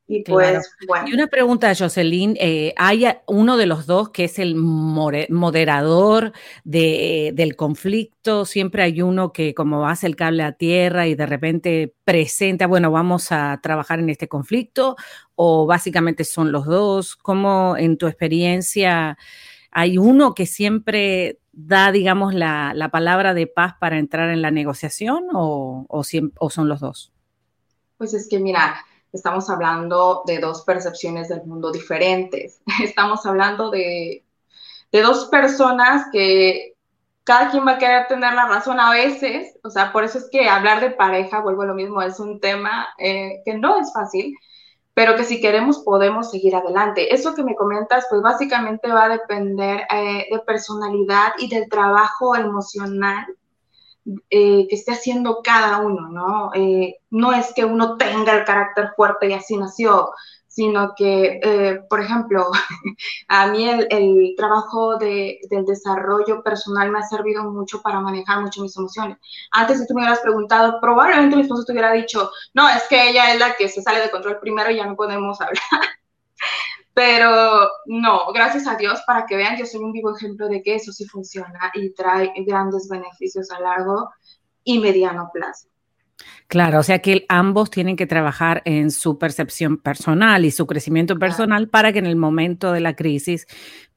Y 0.05 0.24
pues, 0.24 0.69
bueno. 0.86 1.07
Y 1.07 1.13
una 1.13 1.27
pregunta, 1.27 1.74
Jocelyn, 1.74 2.36
eh, 2.38 2.74
¿hay 2.75 3.05
uno 3.25 3.55
de 3.55 3.65
los 3.65 3.86
dos 3.86 4.10
que 4.10 4.25
es 4.25 4.38
el 4.38 4.55
moderador 4.55 6.33
del 6.65 7.55
conflicto? 7.55 8.43
Siempre 8.43 8.83
hay 8.83 9.01
uno 9.01 9.31
que 9.31 9.53
como 9.53 9.88
hace 9.88 10.07
el 10.07 10.17
cable 10.17 10.43
a 10.43 10.51
tierra 10.51 11.07
y 11.07 11.15
de 11.15 11.25
repente 11.25 11.95
presenta, 12.03 12.67
bueno, 12.67 12.91
vamos 12.91 13.31
a 13.31 13.60
trabajar 13.63 14.00
en 14.00 14.10
este 14.10 14.27
conflicto, 14.27 14.98
o 15.36 15.65
básicamente 15.65 16.25
son 16.25 16.51
los 16.51 16.65
dos. 16.65 17.15
¿Cómo 17.15 17.77
en 17.77 17.98
tu 17.98 18.07
experiencia 18.07 19.17
hay 19.72 19.98
uno 19.98 20.33
que 20.33 20.45
siempre 20.45 21.39
da, 21.53 21.93
digamos, 21.93 22.33
la, 22.33 22.89
palabra 22.91 23.33
de 23.33 23.48
paz 23.48 23.75
para 23.79 23.98
entrar 23.98 24.31
en 24.31 24.41
la 24.41 24.51
negociación 24.51 25.27
o, 25.33 25.86
o 25.88 26.50
son 26.50 26.67
los 26.67 26.81
dos? 26.81 27.13
Pues 27.98 28.13
es 28.13 28.27
que 28.27 28.38
mira, 28.38 28.83
estamos 29.13 29.50
hablando 29.50 30.24
de 30.25 30.39
dos 30.39 30.63
percepciones 30.63 31.29
del 31.29 31.46
mundo 31.46 31.72
diferentes. 31.72 32.60
Estamos 32.84 33.25
hablando 33.25 33.70
de, 33.70 34.25
dos 34.91 35.25
personas 35.25 36.08
que 36.12 36.74
cada 37.24 37.50
quien 37.51 37.65
va 37.65 37.74
a 37.74 37.77
querer 37.77 38.08
tener 38.08 38.34
la 38.34 38.48
razón 38.48 38.79
a 38.79 38.91
veces. 38.91 39.58
O 39.63 39.70
sea, 39.70 39.93
por 39.93 40.03
eso 40.03 40.17
es 40.17 40.29
que 40.32 40.50
hablar 40.50 40.82
de 40.82 40.91
pareja, 40.91 41.41
vuelvo 41.41 41.62
a 41.62 41.67
lo 41.67 41.75
mismo, 41.75 42.01
es 42.01 42.20
un 42.20 42.39
tema 42.39 42.88
eh, 42.98 43.41
que 43.46 43.58
no 43.58 43.79
es 43.79 43.93
fácil, 43.93 44.36
pero 44.93 45.15
que 45.15 45.24
si 45.24 45.39
queremos 45.39 45.79
podemos 45.79 46.32
seguir 46.32 46.55
adelante. 46.55 47.13
Eso 47.13 47.34
que 47.36 47.43
me 47.43 47.55
comentas, 47.55 48.05
pues 48.10 48.22
básicamente 48.22 48.91
va 48.91 49.05
a 49.05 49.10
depender 49.10 49.82
eh, 49.91 50.27
de 50.29 50.39
personalidad 50.46 51.34
y 51.38 51.48
del 51.50 51.70
trabajo 51.70 52.36
emocional 52.36 53.25
eh, 54.29 54.67
que 54.69 54.75
esté 54.75 54.91
haciendo 54.91 55.41
cada 55.43 55.79
uno, 55.79 56.10
¿no? 56.10 56.51
Eh, 56.53 56.98
no 57.10 57.31
es 57.33 57.53
que 57.53 57.63
uno 57.63 57.98
tenga 57.98 58.33
el 58.38 58.43
carácter 58.43 58.91
fuerte 58.95 59.29
y 59.29 59.33
así 59.33 59.55
nació, 59.55 60.12
sino 60.48 60.93
que, 60.95 61.39
eh, 61.41 61.81
por 61.89 62.01
ejemplo, 62.01 62.51
a 63.27 63.48
mí 63.48 63.67
el, 63.67 64.36
trabajo 64.38 64.98
de, 64.98 65.39
del 65.50 65.65
desarrollo 65.65 66.43
personal 66.43 66.91
me 66.91 67.00
ha 67.00 67.03
servido 67.03 67.43
mucho 67.45 67.81
para 67.81 68.01
manejar 68.01 68.41
mucho 68.41 68.62
mis 68.62 68.75
emociones. 68.77 69.17
Antes, 69.51 69.79
si 69.79 69.88
tú 69.88 69.93
me 69.93 70.01
hubieras 70.01 70.19
preguntado, 70.19 70.79
probablemente 70.81 71.36
mi 71.38 71.43
esposo 71.43 71.63
te 71.63 71.72
hubiera 71.72 71.93
dicho, 71.93 72.29
no, 72.53 72.69
es 72.69 72.83
que 72.89 73.10
ella 73.10 73.33
es 73.33 73.39
la 73.39 73.55
que 73.55 73.69
se 73.69 73.81
sale 73.81 74.01
de 74.01 74.12
control 74.12 74.39
primero 74.39 74.69
y 74.69 74.77
ya 74.77 74.86
no 74.86 74.95
podemos 74.95 75.39
hablar. 75.41 75.57
Pero 76.93 77.69
no, 77.88 78.31
gracias 78.33 78.67
a 78.67 78.75
Dios, 78.75 79.01
para 79.07 79.25
que 79.25 79.35
vean, 79.35 79.57
yo 79.57 79.65
soy 79.65 79.81
un 79.81 79.91
vivo 79.91 80.15
ejemplo 80.15 80.47
de 80.47 80.62
que 80.62 80.75
eso 80.75 80.91
sí 80.91 81.05
funciona 81.05 81.71
y 81.73 81.93
trae 81.93 82.31
grandes 82.45 82.88
beneficios 82.88 83.50
a 83.51 83.59
largo 83.59 84.09
y 84.63 84.79
mediano 84.79 85.29
plazo. 85.33 85.67
Claro, 86.47 86.79
o 86.79 86.83
sea 86.83 87.00
que 87.00 87.25
ambos 87.29 87.71
tienen 87.71 87.95
que 87.95 88.05
trabajar 88.05 88.62
en 88.65 88.91
su 88.91 89.17
percepción 89.17 89.77
personal 89.77 90.45
y 90.45 90.51
su 90.51 90.67
crecimiento 90.67 91.17
personal 91.17 91.67
para 91.67 91.91
que 91.91 92.00
en 92.00 92.05
el 92.05 92.15
momento 92.15 92.71
de 92.71 92.79
la 92.79 92.95
crisis 92.95 93.47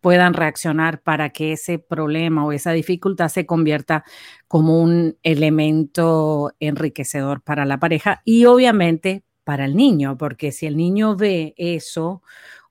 puedan 0.01 0.33
reaccionar 0.33 1.03
para 1.03 1.31
que 1.31 1.53
ese 1.53 1.79
problema 1.79 2.47
o 2.47 2.53
esa 2.53 2.73
dificultad 2.73 3.29
se 3.29 3.45
convierta 3.45 4.05
como 4.49 4.81
un 4.81 5.19
elemento 5.23 6.53
enriquecedor 6.59 7.43
para 7.43 7.67
la 7.67 7.79
pareja 7.79 8.23
y 8.25 8.47
obviamente 8.47 9.25
para 9.45 9.65
el 9.65 9.77
niño, 9.77 10.17
porque 10.17 10.51
si 10.51 10.67
el 10.67 10.77
niño 10.77 11.15
ve 11.15 11.55
eso 11.57 12.23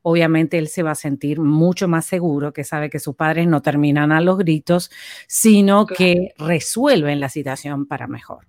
obviamente 0.08 0.60
él 0.60 0.68
se 0.68 0.84
va 0.84 0.92
a 0.92 0.96
sentir 0.96 1.40
mucho 1.40 1.88
más 1.88 2.06
seguro, 2.06 2.54
que 2.54 2.64
sabe 2.64 2.92
que 2.92 3.00
sus 3.00 3.16
padres 3.16 3.48
no 3.48 3.64
terminan 3.64 4.12
a 4.12 4.22
los 4.22 4.38
gritos, 4.38 4.92
sino 5.28 5.88
que 5.88 6.36
resuelven 6.38 7.20
la 7.20 7.30
situación 7.30 7.88
para 7.88 8.06
mejor. 8.06 8.46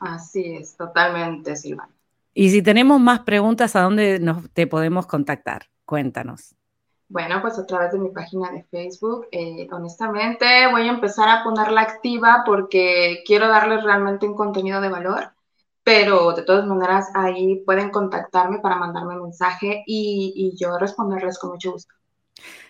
Así 0.00 0.56
es, 0.56 0.76
totalmente, 0.78 1.54
Silvana. 1.54 1.92
Y 2.32 2.48
si 2.48 2.62
tenemos 2.62 2.98
más 2.98 3.20
preguntas, 3.20 3.76
¿a 3.76 3.82
dónde 3.82 4.20
nos, 4.20 4.50
te 4.52 4.66
podemos 4.66 5.06
contactar? 5.06 5.66
Cuéntanos. 5.84 6.54
Bueno, 7.08 7.42
pues 7.42 7.58
a 7.58 7.66
través 7.66 7.92
de 7.92 7.98
mi 7.98 8.08
página 8.08 8.50
de 8.50 8.62
Facebook. 8.62 9.26
Eh, 9.32 9.68
honestamente, 9.70 10.46
voy 10.70 10.88
a 10.88 10.92
empezar 10.92 11.28
a 11.28 11.44
ponerla 11.44 11.82
activa 11.82 12.42
porque 12.46 13.22
quiero 13.26 13.48
darles 13.48 13.84
realmente 13.84 14.26
un 14.26 14.34
contenido 14.34 14.80
de 14.80 14.88
valor 14.88 15.32
pero 15.90 16.32
de 16.34 16.44
todas 16.44 16.64
maneras 16.66 17.08
ahí 17.14 17.64
pueden 17.66 17.90
contactarme 17.90 18.60
para 18.60 18.76
mandarme 18.76 19.16
un 19.16 19.24
mensaje 19.24 19.82
y, 19.88 20.54
yo 20.56 20.78
responderles 20.78 21.36
con 21.36 21.50
mucho 21.50 21.72
gusto. 21.72 21.92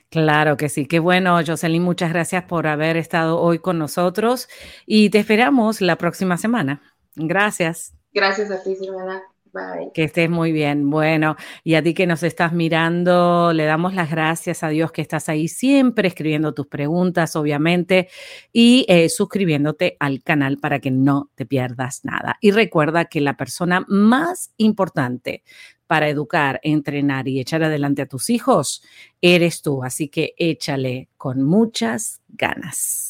Claro 0.09 0.57
que 0.57 0.71
sí, 0.71 0.87
qué 0.87 1.01
bueno, 1.01 1.39
Jocelyn, 1.47 1.83
muchas 1.83 2.15
gracias 2.15 2.45
por 2.45 2.67
haber 2.67 2.97
estado 2.97 3.39
hoy 3.39 3.59
con 3.59 3.79
nosotros 3.79 4.49
y 4.87 5.11
te 5.11 5.19
esperamos 5.19 5.83
la 5.83 5.97
próxima 5.97 6.39
semana. 6.39 6.81
Gracias. 7.15 7.93
Gracias 8.11 8.51
a 8.51 8.63
ti, 8.63 8.75
Silvana. 8.75 9.23
Bye. 9.53 9.91
Que 9.93 10.05
estés 10.05 10.31
muy 10.31 10.53
bien. 10.53 10.91
Bueno, 10.91 11.37
y 11.65 11.75
a 11.75 11.83
ti 11.83 11.93
que 11.95 12.07
nos 12.07 12.23
estás 12.23 12.53
mirando, 12.53 13.53
le 13.53 13.65
damos 13.65 13.95
las 13.95 14.11
gracias 14.11 14.63
a 14.63 14.69
Dios 14.69 14.93
que 14.93 15.03
estás 15.03 15.29
ahí 15.29 15.49
siempre 15.49 16.09
escribiendo 16.09 16.55
tus 16.55 16.69
preguntas, 16.69 17.35
obviamente, 17.35 18.09
y 18.53 18.87
eh, 18.89 19.09
suscribiéndote 19.09 19.97
al 19.99 20.23
canal 20.23 20.59
para 20.59 20.79
que 20.79 20.91
no 20.91 21.31
te 21.35 21.47
pierdas 21.47 22.05
nada. 22.05 22.37
Y 22.41 22.53
recuerda 22.53 23.07
que 23.07 23.21
la 23.21 23.37
persona 23.37 23.85
más 23.89 24.53
importante 24.57 25.43
para 25.89 26.09
educar, 26.09 26.61
entrenar 26.63 27.27
y 27.27 27.41
echar 27.41 27.65
adelante 27.65 28.03
a 28.03 28.07
tus 28.07 28.31
hijos 28.31 28.85
eres 29.21 29.63
tú. 29.63 29.83
Así 29.83 30.09
que 30.09 30.35
échale 30.39 31.09
con 31.17 31.43
muchas 31.43 32.23
ganas. 32.29 33.10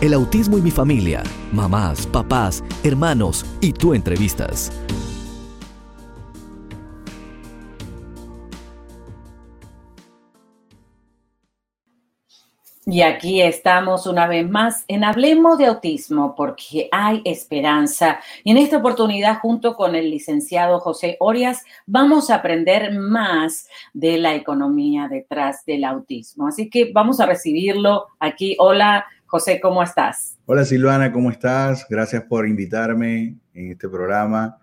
El 0.00 0.14
autismo 0.14 0.56
y 0.56 0.62
mi 0.62 0.70
familia, 0.70 1.22
mamás, 1.52 2.06
papás, 2.06 2.64
hermanos 2.84 3.44
y 3.60 3.74
tú 3.74 3.92
entrevistas. 3.92 4.72
Y 12.86 13.02
aquí 13.02 13.42
estamos 13.42 14.06
una 14.06 14.26
vez 14.26 14.48
más 14.48 14.84
en 14.88 15.04
Hablemos 15.04 15.58
de 15.58 15.66
Autismo 15.66 16.34
porque 16.34 16.88
hay 16.90 17.20
esperanza. 17.26 18.20
Y 18.42 18.52
en 18.52 18.56
esta 18.56 18.78
oportunidad, 18.78 19.38
junto 19.38 19.76
con 19.76 19.94
el 19.94 20.10
licenciado 20.10 20.80
José 20.80 21.16
Orias, 21.20 21.62
vamos 21.86 22.30
a 22.30 22.36
aprender 22.36 22.92
más 22.98 23.68
de 23.92 24.16
la 24.16 24.34
economía 24.34 25.08
detrás 25.08 25.64
del 25.66 25.84
autismo. 25.84 26.48
Así 26.48 26.70
que 26.70 26.90
vamos 26.90 27.20
a 27.20 27.26
recibirlo 27.26 28.06
aquí. 28.18 28.56
Hola, 28.58 29.06
José, 29.30 29.60
¿cómo 29.60 29.80
estás? 29.80 30.36
Hola 30.44 30.64
Silvana, 30.64 31.12
¿cómo 31.12 31.30
estás? 31.30 31.86
Gracias 31.88 32.24
por 32.24 32.48
invitarme 32.48 33.36
en 33.54 33.70
este 33.70 33.88
programa. 33.88 34.58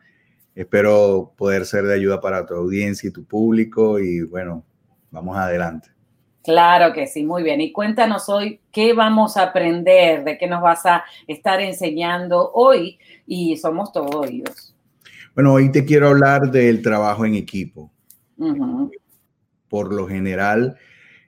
Espero 0.54 1.32
poder 1.38 1.66
ser 1.66 1.86
de 1.86 1.94
ayuda 1.94 2.20
para 2.20 2.46
tu 2.46 2.54
audiencia 2.54 3.08
y 3.08 3.14
tu 3.14 3.24
público 3.24 3.98
y 3.98 4.24
bueno, 4.24 4.66
vamos 5.10 5.38
adelante. 5.38 5.88
Claro 6.44 6.92
que 6.94 7.08
sí, 7.08 7.24
muy 7.24 7.44
bien. 7.44 7.62
Y 7.62 7.72
cuéntanos 7.72 8.28
hoy 8.28 8.60
qué 8.70 8.92
vamos 8.92 9.38
a 9.38 9.44
aprender, 9.44 10.26
de 10.26 10.38
qué 10.38 10.48
nos 10.48 10.62
vas 10.62 10.86
a 10.86 11.06
estar 11.28 11.62
enseñando 11.62 12.52
hoy 12.54 13.00
y 13.26 13.56
somos 13.56 13.94
todos 13.94 14.14
oídos. 14.16 14.76
Bueno, 15.34 15.54
hoy 15.54 15.72
te 15.72 15.86
quiero 15.86 16.10
hablar 16.10 16.52
del 16.52 16.82
trabajo 16.82 17.26
en 17.26 17.36
equipo. 17.36 17.90
Por 19.70 19.94
lo 19.94 20.10
general, 20.10 20.76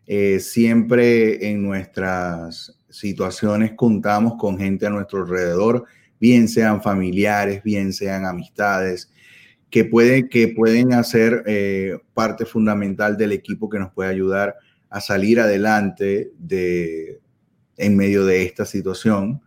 eh, 0.05 0.41
siempre 0.41 1.49
en 1.49 1.63
nuestras 1.63 2.75
situaciones 2.89 3.73
contamos 3.73 4.35
con 4.37 4.57
gente 4.57 4.85
a 4.87 4.89
nuestro 4.89 5.23
alrededor, 5.23 5.85
bien 6.19 6.47
sean 6.47 6.81
familiares, 6.81 7.63
bien 7.63 7.93
sean 7.93 8.25
amistades, 8.25 9.11
que, 9.69 9.89
que 10.29 10.47
pueden 10.49 10.93
hacer 10.93 11.43
eh, 11.45 11.97
parte 12.13 12.45
fundamental 12.45 13.17
del 13.17 13.31
equipo 13.31 13.69
que 13.69 13.79
nos 13.79 13.91
puede 13.91 14.09
ayudar 14.09 14.55
a 14.89 14.99
salir 15.01 15.39
adelante 15.39 16.31
de, 16.37 17.19
en 17.77 17.95
medio 17.95 18.25
de 18.25 18.43
esta 18.43 18.65
situación. 18.65 19.41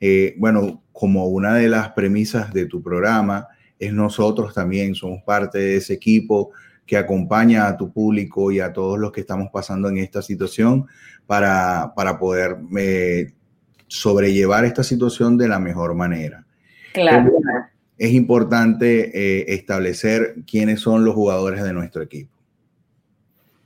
Eh, 0.00 0.34
bueno, 0.38 0.82
como 0.92 1.26
una 1.26 1.54
de 1.54 1.68
las 1.68 1.90
premisas 1.90 2.52
de 2.52 2.66
tu 2.66 2.82
programa, 2.82 3.48
es 3.78 3.92
nosotros 3.92 4.54
también 4.54 4.94
somos 4.94 5.22
parte 5.22 5.58
de 5.58 5.76
ese 5.76 5.94
equipo 5.94 6.50
que 6.88 6.96
acompaña 6.96 7.68
a 7.68 7.76
tu 7.76 7.92
público 7.92 8.50
y 8.50 8.60
a 8.60 8.72
todos 8.72 8.98
los 8.98 9.12
que 9.12 9.20
estamos 9.20 9.50
pasando 9.52 9.90
en 9.90 9.98
esta 9.98 10.22
situación 10.22 10.86
para, 11.26 11.92
para 11.94 12.18
poder 12.18 12.56
eh, 12.78 13.32
sobrellevar 13.86 14.64
esta 14.64 14.82
situación 14.82 15.36
de 15.36 15.48
la 15.48 15.58
mejor 15.58 15.94
manera. 15.94 16.46
Claro. 16.94 17.30
Es 17.98 18.12
importante 18.12 19.10
eh, 19.12 19.44
establecer 19.48 20.36
quiénes 20.50 20.80
son 20.80 21.04
los 21.04 21.14
jugadores 21.14 21.62
de 21.62 21.74
nuestro 21.74 22.02
equipo. 22.02 22.32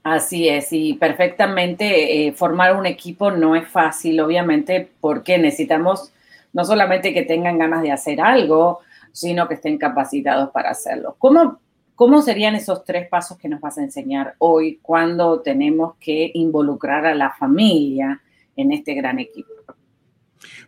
Así 0.02 0.48
es, 0.48 0.72
y 0.72 0.94
perfectamente 0.94 2.26
eh, 2.26 2.32
formar 2.32 2.74
un 2.74 2.86
equipo 2.86 3.30
no 3.30 3.54
es 3.54 3.68
fácil, 3.68 4.18
obviamente, 4.18 4.90
porque 5.00 5.38
necesitamos 5.38 6.12
no 6.52 6.64
solamente 6.64 7.14
que 7.14 7.22
tengan 7.22 7.56
ganas 7.56 7.82
de 7.82 7.92
hacer 7.92 8.20
algo, 8.20 8.80
sino 9.12 9.46
que 9.46 9.54
estén 9.54 9.78
capacitados 9.78 10.50
para 10.50 10.70
hacerlo. 10.70 11.14
¿Cómo 11.20 11.61
¿Cómo 12.02 12.20
serían 12.20 12.56
esos 12.56 12.84
tres 12.84 13.06
pasos 13.08 13.38
que 13.38 13.48
nos 13.48 13.60
vas 13.60 13.78
a 13.78 13.82
enseñar 13.84 14.34
hoy 14.38 14.80
cuando 14.82 15.40
tenemos 15.40 15.94
que 16.00 16.32
involucrar 16.34 17.06
a 17.06 17.14
la 17.14 17.30
familia 17.30 18.20
en 18.56 18.72
este 18.72 18.94
gran 18.94 19.20
equipo? 19.20 19.52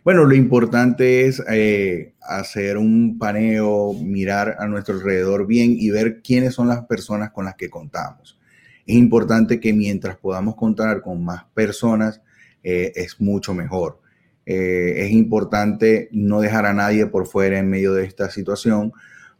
Bueno, 0.05 0.23
lo 0.23 0.33
importante 0.33 1.25
es 1.25 1.43
eh, 1.51 2.13
hacer 2.21 2.77
un 2.77 3.17
paneo, 3.19 3.91
mirar 4.01 4.55
a 4.59 4.67
nuestro 4.67 4.95
alrededor 4.95 5.45
bien 5.45 5.75
y 5.77 5.89
ver 5.89 6.21
quiénes 6.21 6.53
son 6.53 6.69
las 6.69 6.85
personas 6.85 7.31
con 7.31 7.43
las 7.43 7.55
que 7.55 7.69
contamos. 7.69 8.39
Es 8.87 8.95
importante 8.95 9.59
que 9.59 9.73
mientras 9.73 10.15
podamos 10.15 10.55
contar 10.55 11.01
con 11.01 11.21
más 11.25 11.43
personas, 11.53 12.21
eh, 12.63 12.93
es 12.95 13.19
mucho 13.19 13.53
mejor. 13.53 13.99
Eh, 14.45 15.03
es 15.03 15.11
importante 15.11 16.07
no 16.13 16.39
dejar 16.39 16.65
a 16.65 16.73
nadie 16.73 17.07
por 17.07 17.27
fuera 17.27 17.59
en 17.59 17.69
medio 17.69 17.93
de 17.93 18.05
esta 18.05 18.29
situación, 18.29 18.93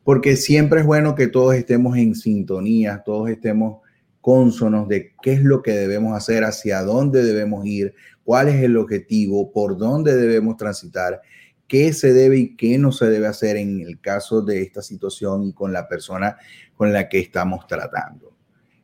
porque 0.06 0.36
siempre 0.36 0.82
es 0.82 0.86
bueno 0.86 1.16
que 1.16 1.28
todos 1.28 1.56
estemos 1.56 1.98
en 1.98 2.14
sintonía, 2.14 3.02
todos 3.04 3.28
estemos 3.28 3.82
cónsonos 4.22 4.88
de 4.88 5.14
qué 5.22 5.34
es 5.34 5.42
lo 5.42 5.64
que 5.64 5.72
debemos 5.72 6.16
hacer, 6.16 6.44
hacia 6.44 6.84
dónde 6.84 7.24
debemos 7.24 7.66
ir, 7.66 7.96
cuál 8.24 8.50
es 8.50 8.64
el 8.64 8.78
objetivo, 8.78 9.52
por 9.52 9.78
dónde 9.80 10.16
debemos 10.16 10.58
transitar, 10.58 11.22
qué 11.68 11.92
se 11.92 12.14
debe 12.14 12.38
y 12.38 12.56
qué 12.56 12.78
no 12.78 12.92
se 12.92 13.08
debe 13.08 13.26
hacer 13.26 13.58
en 13.58 13.82
el 13.82 14.00
caso 14.00 14.44
de 14.44 14.62
esta 14.62 14.84
situación 14.84 15.44
y 15.44 15.54
con 15.54 15.74
la 15.74 15.88
persona 15.88 16.38
con 16.76 16.94
la 16.94 17.10
que 17.10 17.18
estamos 17.18 17.66
tratando. 17.66 18.32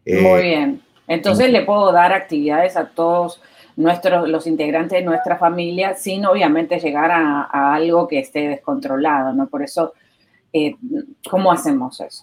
Muy 0.07 0.15
eh, 0.15 0.41
bien. 0.41 0.81
Entonces 1.07 1.51
le 1.51 1.61
puedo 1.61 1.91
dar 1.91 2.13
actividades 2.13 2.75
a 2.77 2.89
todos 2.89 3.43
nuestros, 3.75 4.27
los 4.27 4.47
integrantes 4.47 4.97
de 4.97 5.05
nuestra 5.05 5.37
familia 5.37 5.93
sin 5.93 6.25
obviamente 6.25 6.79
llegar 6.79 7.11
a, 7.11 7.43
a 7.43 7.75
algo 7.75 8.07
que 8.07 8.17
esté 8.17 8.47
descontrolado, 8.47 9.33
¿no? 9.33 9.47
Por 9.47 9.61
eso 9.61 9.93
eh, 10.53 10.75
¿cómo 11.29 11.51
hacemos 11.51 11.99
eso? 12.01 12.21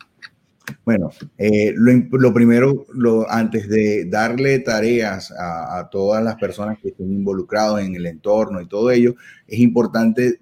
Bueno, 0.84 1.10
eh, 1.38 1.72
lo, 1.74 2.34
primero, 2.34 2.84
antes 3.28 3.68
de 3.70 4.04
darle 4.04 4.58
tareas 4.58 5.32
a, 5.32 5.88
todas 5.90 6.22
las 6.22 6.36
personas 6.36 6.78
que 6.78 6.88
estén 6.88 7.10
involucradas 7.10 7.84
en 7.86 7.94
el 7.94 8.04
entorno 8.04 8.60
y 8.60 8.68
todo 8.68 8.90
ello, 8.90 9.14
es 9.46 9.60
importante 9.60 10.40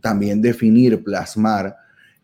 también 0.00 0.42
definir, 0.42 1.04
plasmar 1.04 1.76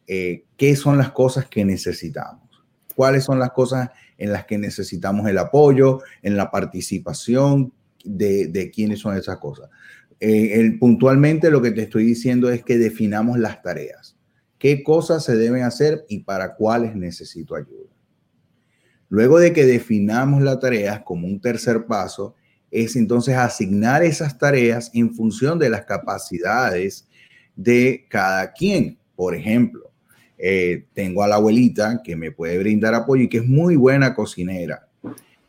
eh, 0.08 0.44
qué 0.56 0.74
son 0.74 0.98
las 0.98 1.12
cosas 1.12 1.46
que 1.46 1.64
necesitamos, 1.64 2.48
cuáles 2.96 3.22
son 3.22 3.38
las 3.38 3.50
cosas 3.52 3.90
en 4.18 4.32
las 4.32 4.44
que 4.44 4.58
necesitamos 4.58 5.28
el 5.28 5.38
apoyo, 5.38 6.00
en 6.22 6.36
la 6.36 6.50
participación 6.50 7.72
de, 8.04 8.48
de 8.48 8.72
quiénes 8.72 8.98
son 8.98 9.16
esas 9.16 9.38
cosas. 9.38 9.70
puntualmente 10.80 11.50
lo 11.50 11.62
que 11.62 11.70
te 11.70 11.82
estoy 11.82 12.04
diciendo 12.04 12.50
es 12.50 12.64
que 12.64 12.76
definamos 12.76 13.38
las 13.38 13.62
tareas 13.62 14.15
qué 14.58 14.82
cosas 14.82 15.24
se 15.24 15.36
deben 15.36 15.62
hacer 15.62 16.04
y 16.08 16.20
para 16.20 16.54
cuáles 16.54 16.94
necesito 16.94 17.54
ayuda. 17.54 17.90
Luego 19.08 19.38
de 19.38 19.52
que 19.52 19.64
definamos 19.64 20.42
las 20.42 20.58
tareas 20.58 21.00
como 21.04 21.26
un 21.26 21.40
tercer 21.40 21.86
paso, 21.86 22.34
es 22.70 22.96
entonces 22.96 23.36
asignar 23.36 24.02
esas 24.02 24.38
tareas 24.38 24.90
en 24.92 25.14
función 25.14 25.58
de 25.58 25.70
las 25.70 25.84
capacidades 25.84 27.06
de 27.54 28.04
cada 28.08 28.52
quien. 28.52 28.98
Por 29.14 29.34
ejemplo, 29.34 29.90
eh, 30.38 30.84
tengo 30.92 31.22
a 31.22 31.28
la 31.28 31.36
abuelita 31.36 32.02
que 32.02 32.16
me 32.16 32.32
puede 32.32 32.58
brindar 32.58 32.94
apoyo 32.94 33.22
y 33.24 33.28
que 33.28 33.38
es 33.38 33.46
muy 33.46 33.76
buena 33.76 34.14
cocinera. 34.14 34.88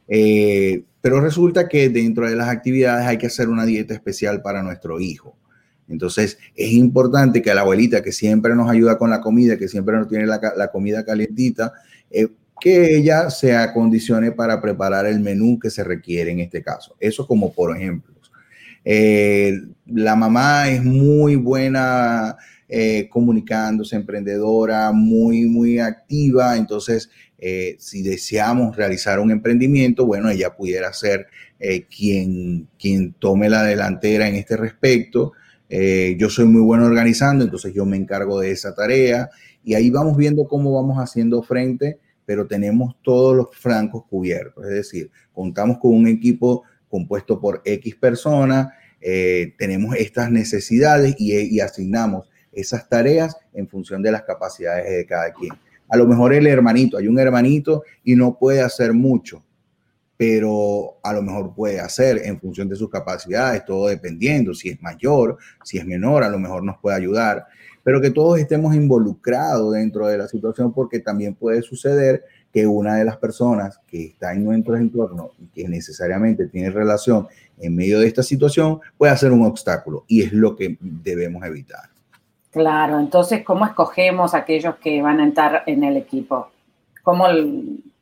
Eh, 0.08 0.84
pero 1.02 1.20
resulta 1.20 1.68
que 1.68 1.90
dentro 1.90 2.30
de 2.30 2.36
las 2.36 2.50
actividades 2.50 3.06
hay 3.06 3.18
que 3.18 3.28
hacer 3.28 3.50
una 3.50 3.66
dieta 3.66 3.94
especial 3.94 4.42
para 4.42 4.64
nuestro 4.64 5.00
hijo. 5.00 5.36
Entonces, 5.90 6.38
es 6.56 6.72
importante 6.74 7.42
que 7.42 7.54
la 7.54 7.62
abuelita 7.62 8.04
que 8.04 8.12
siempre 8.12 8.56
nos 8.56 8.70
ayuda 8.70 8.98
con 8.98 9.10
la 9.10 9.22
comida, 9.22 9.58
que 9.58 9.68
siempre 9.68 9.96
nos 9.96 10.08
tiene 10.08 10.26
la, 10.26 10.70
comida 10.72 11.06
calientita, 11.06 11.74
eh, 12.12 12.28
que 12.60 12.98
ella 12.98 13.30
se 13.30 13.56
acondicione 13.56 14.32
para 14.32 14.62
preparar 14.62 15.06
el 15.06 15.20
menú 15.20 15.60
que 15.60 15.70
se 15.70 15.84
requiere 15.84 16.32
en 16.32 16.40
este 16.40 16.62
caso. 16.62 16.96
Eso 17.00 17.26
como 17.28 17.54
por 17.54 17.76
ejemplo. 17.76 18.16
Eh, 18.90 19.60
la 19.86 20.16
mamá 20.16 20.70
es 20.70 20.82
muy 20.82 21.36
buena 21.36 22.38
eh, 22.70 23.08
comunicándose, 23.10 23.98
emprendedora, 23.98 24.92
muy, 24.92 25.46
muy 25.46 25.80
activa. 25.80 26.58
Entonces, 26.58 27.10
si 27.78 28.02
deseamos 28.02 28.76
realizar 28.76 29.20
un 29.20 29.30
emprendimiento, 29.30 30.08
bueno, 30.08 30.30
ella 30.30 30.56
pudiera 30.56 30.92
ser 30.92 31.28
quien, 31.88 32.68
quien 32.80 33.14
tome 33.14 33.48
la 33.48 33.62
delantera 33.62 34.28
en 34.28 34.36
este 34.36 34.58
respecto. 34.58 35.34
Yo 35.70 36.30
soy 36.30 36.46
muy 36.46 36.62
bueno 36.62 36.86
organizando, 36.86 37.44
entonces 37.44 37.74
yo 37.74 37.86
me 37.86 37.98
encargo 37.98 38.40
de 38.40 38.52
esa 38.52 38.74
tarea 38.74 39.30
y 39.64 39.74
ahí 39.74 39.90
vamos 39.90 40.16
viendo 40.16 40.48
cómo 40.48 40.74
vamos 40.74 40.98
haciendo 40.98 41.44
frente, 41.44 42.00
pero 42.26 42.48
tenemos 42.48 42.96
todos 43.02 43.36
los 43.36 43.56
francos 43.56 44.04
cubiertos, 44.10 44.66
es 44.66 44.72
decir, 44.72 45.12
contamos 45.34 45.78
con 45.80 45.94
un 45.94 46.08
equipo 46.08 46.64
compuesto 46.90 47.40
por 47.40 47.62
X 47.66 47.96
personas, 47.96 48.70
tenemos 49.58 49.96
estas 49.96 50.32
necesidades 50.32 51.16
y, 51.20 51.34
y 51.34 51.60
asignamos 51.60 52.30
esas 52.52 52.90
tareas 52.90 53.38
en 53.54 53.68
función 53.68 54.02
de 54.02 54.12
las 54.12 54.24
capacidades 54.24 54.90
de 54.90 55.06
cada 55.06 55.32
quien. 55.32 55.54
A 55.90 55.96
lo 55.96 56.08
mejor 56.08 56.34
el 56.34 56.48
hermanito, 56.48 56.98
hay 56.98 57.08
un 57.08 57.20
hermanito 57.20 57.84
y 58.04 58.16
no 58.16 58.38
puede 58.38 58.62
hacer 58.62 58.94
mucho, 58.94 59.44
pero 60.18 60.98
a 61.04 61.14
lo 61.14 61.22
mejor 61.22 61.54
puede 61.54 61.80
hacer 61.80 62.20
en 62.26 62.40
función 62.40 62.68
de 62.68 62.76
sus 62.76 62.90
capacidades, 62.90 63.64
todo 63.64 63.88
dependiendo, 63.88 64.54
si 64.54 64.70
es 64.70 64.82
mayor, 64.82 65.38
si 65.64 65.78
es 65.78 65.86
menor, 65.86 66.24
a 66.24 66.30
lo 66.30 66.40
mejor 66.40 66.64
nos 66.64 66.80
puede 66.80 66.98
ayudar, 66.98 67.46
pero 67.84 68.02
que 68.02 68.10
todos 68.10 68.40
estemos 68.40 68.76
involucrados 68.76 69.74
dentro 69.74 70.08
de 70.08 70.18
la 70.18 70.28
situación 70.28 70.74
porque 70.74 71.00
también 71.00 71.36
puede 71.36 71.62
suceder 71.62 72.26
que 72.52 72.66
una 72.66 72.96
de 72.96 73.06
las 73.06 73.18
personas 73.18 73.80
que 73.88 74.06
está 74.06 74.34
en 74.34 74.44
nuestro 74.44 74.76
entorno 74.76 75.30
y 75.38 75.46
que 75.48 75.70
necesariamente 75.70 76.48
tiene 76.48 76.72
relación 76.72 77.28
en 77.60 77.76
medio 77.76 78.00
de 78.00 78.08
esta 78.08 78.24
situación 78.24 78.80
pueda 78.98 79.16
ser 79.16 79.32
un 79.32 79.46
obstáculo 79.46 80.04
y 80.08 80.24
es 80.24 80.34
lo 80.34 80.56
que 80.56 80.78
debemos 80.82 81.46
evitar. 81.46 81.90
Claro, 82.50 83.00
entonces, 83.00 83.44
¿cómo 83.44 83.66
escogemos 83.66 84.34
aquellos 84.34 84.78
que 84.78 85.00
van 85.02 85.20
a 85.20 85.24
entrar 85.24 85.64
en 85.68 85.84
el 85.84 85.96
equipo? 85.96 86.50
¿Cómo, 87.04 87.26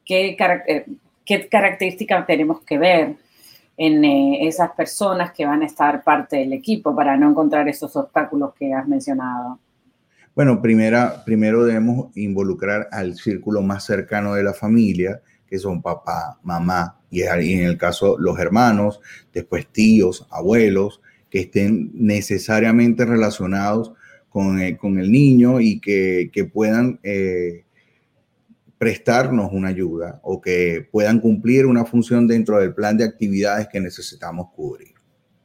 qué, 0.06 0.38
eh, 0.68 0.86
qué, 1.26 1.48
características 1.48 2.26
tenemos 2.26 2.62
que 2.62 2.78
ver 2.78 3.16
en 3.78 4.06
eh, 4.06 4.48
esas 4.48 4.72
personas 4.72 5.32
que 5.32 5.46
van 5.46 5.62
a 5.62 5.66
estar 5.66 6.04
parte 6.04 6.38
del 6.38 6.54
equipo 6.54 6.96
para 6.96 7.18
no 7.18 7.30
encontrar 7.30 7.68
esos 7.68 7.96
obstáculos 7.96 8.54
que 8.58 8.74
has 8.74 8.88
mencionado? 8.88 9.60
Bueno, 10.34 10.62
primera, 10.62 11.24
primero 11.26 11.66
debemos 11.66 12.16
involucrar 12.18 12.88
al 12.92 13.16
círculo 13.16 13.62
más 13.62 13.86
cercano 13.86 14.34
de 14.34 14.44
la 14.44 14.54
familia, 14.54 15.22
que 15.48 15.60
son 15.60 15.82
papá, 15.82 16.40
mamá 16.44 16.98
y 17.16 17.54
en 17.54 17.66
el 17.66 17.78
caso 17.78 18.18
los 18.20 18.38
hermanos, 18.40 19.00
después 19.34 19.68
tíos, 19.68 20.28
abuelos, 20.32 21.02
que 21.30 21.42
estén 21.42 21.92
necesariamente 21.94 23.06
relacionados 23.06 23.94
eh, 24.60 24.78
con, 24.78 25.00
el 25.00 25.12
niño 25.12 25.62
y 25.62 25.80
que, 25.80 26.50
puedan 26.54 27.00
eh, 27.04 27.65
prestarnos 28.78 29.52
una 29.52 29.70
ayuda 29.70 30.20
o 30.24 30.42
que 30.42 30.88
puedan 30.92 31.20
cumplir 31.20 31.66
una 31.66 31.86
función 31.86 32.28
dentro 32.28 32.60
del 32.60 32.74
plan 32.74 32.98
de 32.98 33.06
actividades 33.06 33.68
que 33.68 33.80
necesitamos 33.80 34.50
cubrir. 34.56 34.94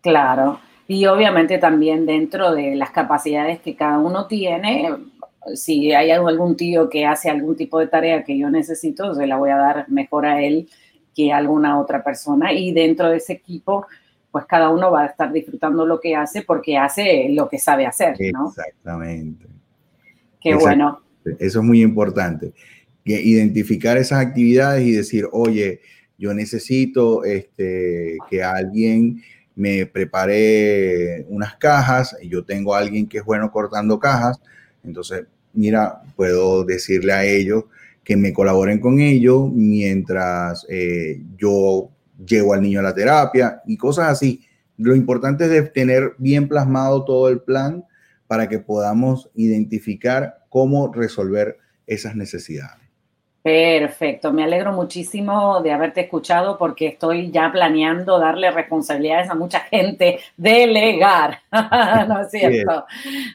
Claro, 0.01 0.61
y 0.89 1.07
obviamente 1.07 1.59
también 1.59 2.07
dentro 2.07 2.53
de 2.53 2.75
las 2.75 2.91
capacidades 2.91 3.61
que 3.61 3.77
cada 3.77 3.99
uno 3.99 4.27
tiene, 4.27 4.89
si 5.55 5.93
hay 5.93 6.11
algún 6.11 6.57
tío 6.57 6.89
que 6.89 7.07
hace 7.07 7.31
algún 7.31 7.57
tipo 7.57 7.79
de 7.79 7.87
tarea 7.87 8.25
que 8.25 8.37
yo 8.37 8.51
necesito, 8.51 9.15
se 9.15 9.27
la 9.27 9.37
voy 9.37 9.51
a 9.51 9.57
dar 9.57 9.89
mejor 9.89 10.27
a 10.27 10.43
él 10.43 10.69
que 11.15 11.33
a 11.33 11.37
alguna 11.37 11.79
otra 11.79 12.03
persona. 12.03 12.53
Y 12.53 12.73
dentro 12.73 13.11
de 13.11 13.19
ese 13.19 13.35
equipo 13.35 13.87
pues 14.31 14.45
cada 14.47 14.71
uno 14.71 14.91
va 14.91 15.03
a 15.03 15.07
estar 15.07 15.33
disfrutando 15.33 15.85
lo 15.85 16.01
que 16.01 16.15
hace 16.15 16.43
porque 16.43 16.77
hace 16.77 17.29
lo 17.31 17.49
que 17.49 17.59
sabe 17.59 17.87
hacer, 17.87 18.17
¿no? 18.33 18.49
Exactamente. 18.49 19.47
Qué 20.41 20.55
bueno. 20.55 21.01
Eso 21.39 21.59
es 21.61 21.65
muy 21.65 21.83
importante. 21.83 22.53
Identificar 23.05 23.97
esas 23.97 24.25
actividades 24.25 24.87
y 24.87 24.93
decir, 24.93 25.27
oye, 25.33 25.81
yo 26.19 26.35
necesito 26.35 27.25
este, 27.25 28.19
que 28.29 28.43
alguien 28.43 29.23
me 29.57 29.87
prepare 29.87 31.25
unas 31.29 31.57
cajas, 31.57 32.17
yo 32.23 32.45
tengo 32.45 32.75
a 32.75 32.79
alguien 32.79 33.09
que 33.09 33.19
es 33.19 33.25
bueno 33.25 33.51
cortando 33.51 33.99
cajas, 33.99 34.41
entonces, 34.85 35.25
mira, 35.53 36.03
puedo 36.17 36.65
decirle 36.65 37.13
a 37.13 37.25
ellos 37.25 37.65
que 38.05 38.17
me 38.17 38.33
colaboren 38.33 38.81
con 38.81 39.01
ellos 39.01 39.51
mientras 39.53 40.67
eh, 40.69 41.23
yo 41.37 41.91
llevo 42.27 42.55
al 42.55 42.63
niño 42.63 42.81
a 42.81 42.85
la 42.85 42.95
terapia 42.95 43.63
y 43.67 43.77
cosas 43.77 44.09
así. 44.09 44.43
Lo 44.77 44.97
importante 44.97 45.57
es 45.57 45.73
tener 45.73 46.15
bien 46.19 46.49
plasmado 46.49 47.05
todo 47.05 47.29
el 47.29 47.41
plan 47.41 47.85
para 48.27 48.49
que 48.49 48.59
podamos 48.59 49.31
identificar 49.35 50.45
cómo 50.49 50.93
resolver 50.93 51.59
esas 51.87 52.17
necesidades. 52.17 52.90
Perfecto, 53.43 54.35
me 54.35 54.45
alegro 54.45 54.75
muchísimo 54.75 55.63
de 55.63 55.73
haberte 55.73 56.03
escuchado 56.03 56.59
porque 56.59 56.89
estoy 56.89 57.31
ya 57.31 57.51
planeando 57.51 58.19
darle 58.19 58.51
responsabilidades 58.51 59.31
a 59.31 59.35
mucha 59.35 59.61
gente, 59.61 60.19
delegar, 60.37 61.39
¿no 62.09 62.21
es 62.21 62.31
cierto? 62.31 62.85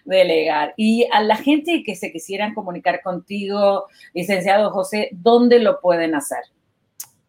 Delegar. 0.06 0.76
Y 0.78 1.08
a 1.12 1.24
la 1.24 1.38
gente 1.38 1.82
que 1.84 1.96
se 1.96 2.12
quisieran 2.12 2.54
comunicar 2.54 3.02
contigo, 3.02 3.88
licenciado 4.14 4.70
José, 4.70 5.10
¿dónde 5.12 5.60
lo 5.60 5.82
pueden 5.82 6.14
hacer? 6.14 6.44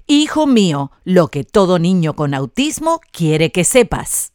Hijo 0.13 0.45
mío, 0.45 0.91
lo 1.05 1.29
que 1.29 1.45
todo 1.45 1.79
niño 1.79 2.17
con 2.17 2.33
autismo 2.33 2.99
quiere 3.13 3.53
que 3.53 3.63
sepas. 3.63 4.33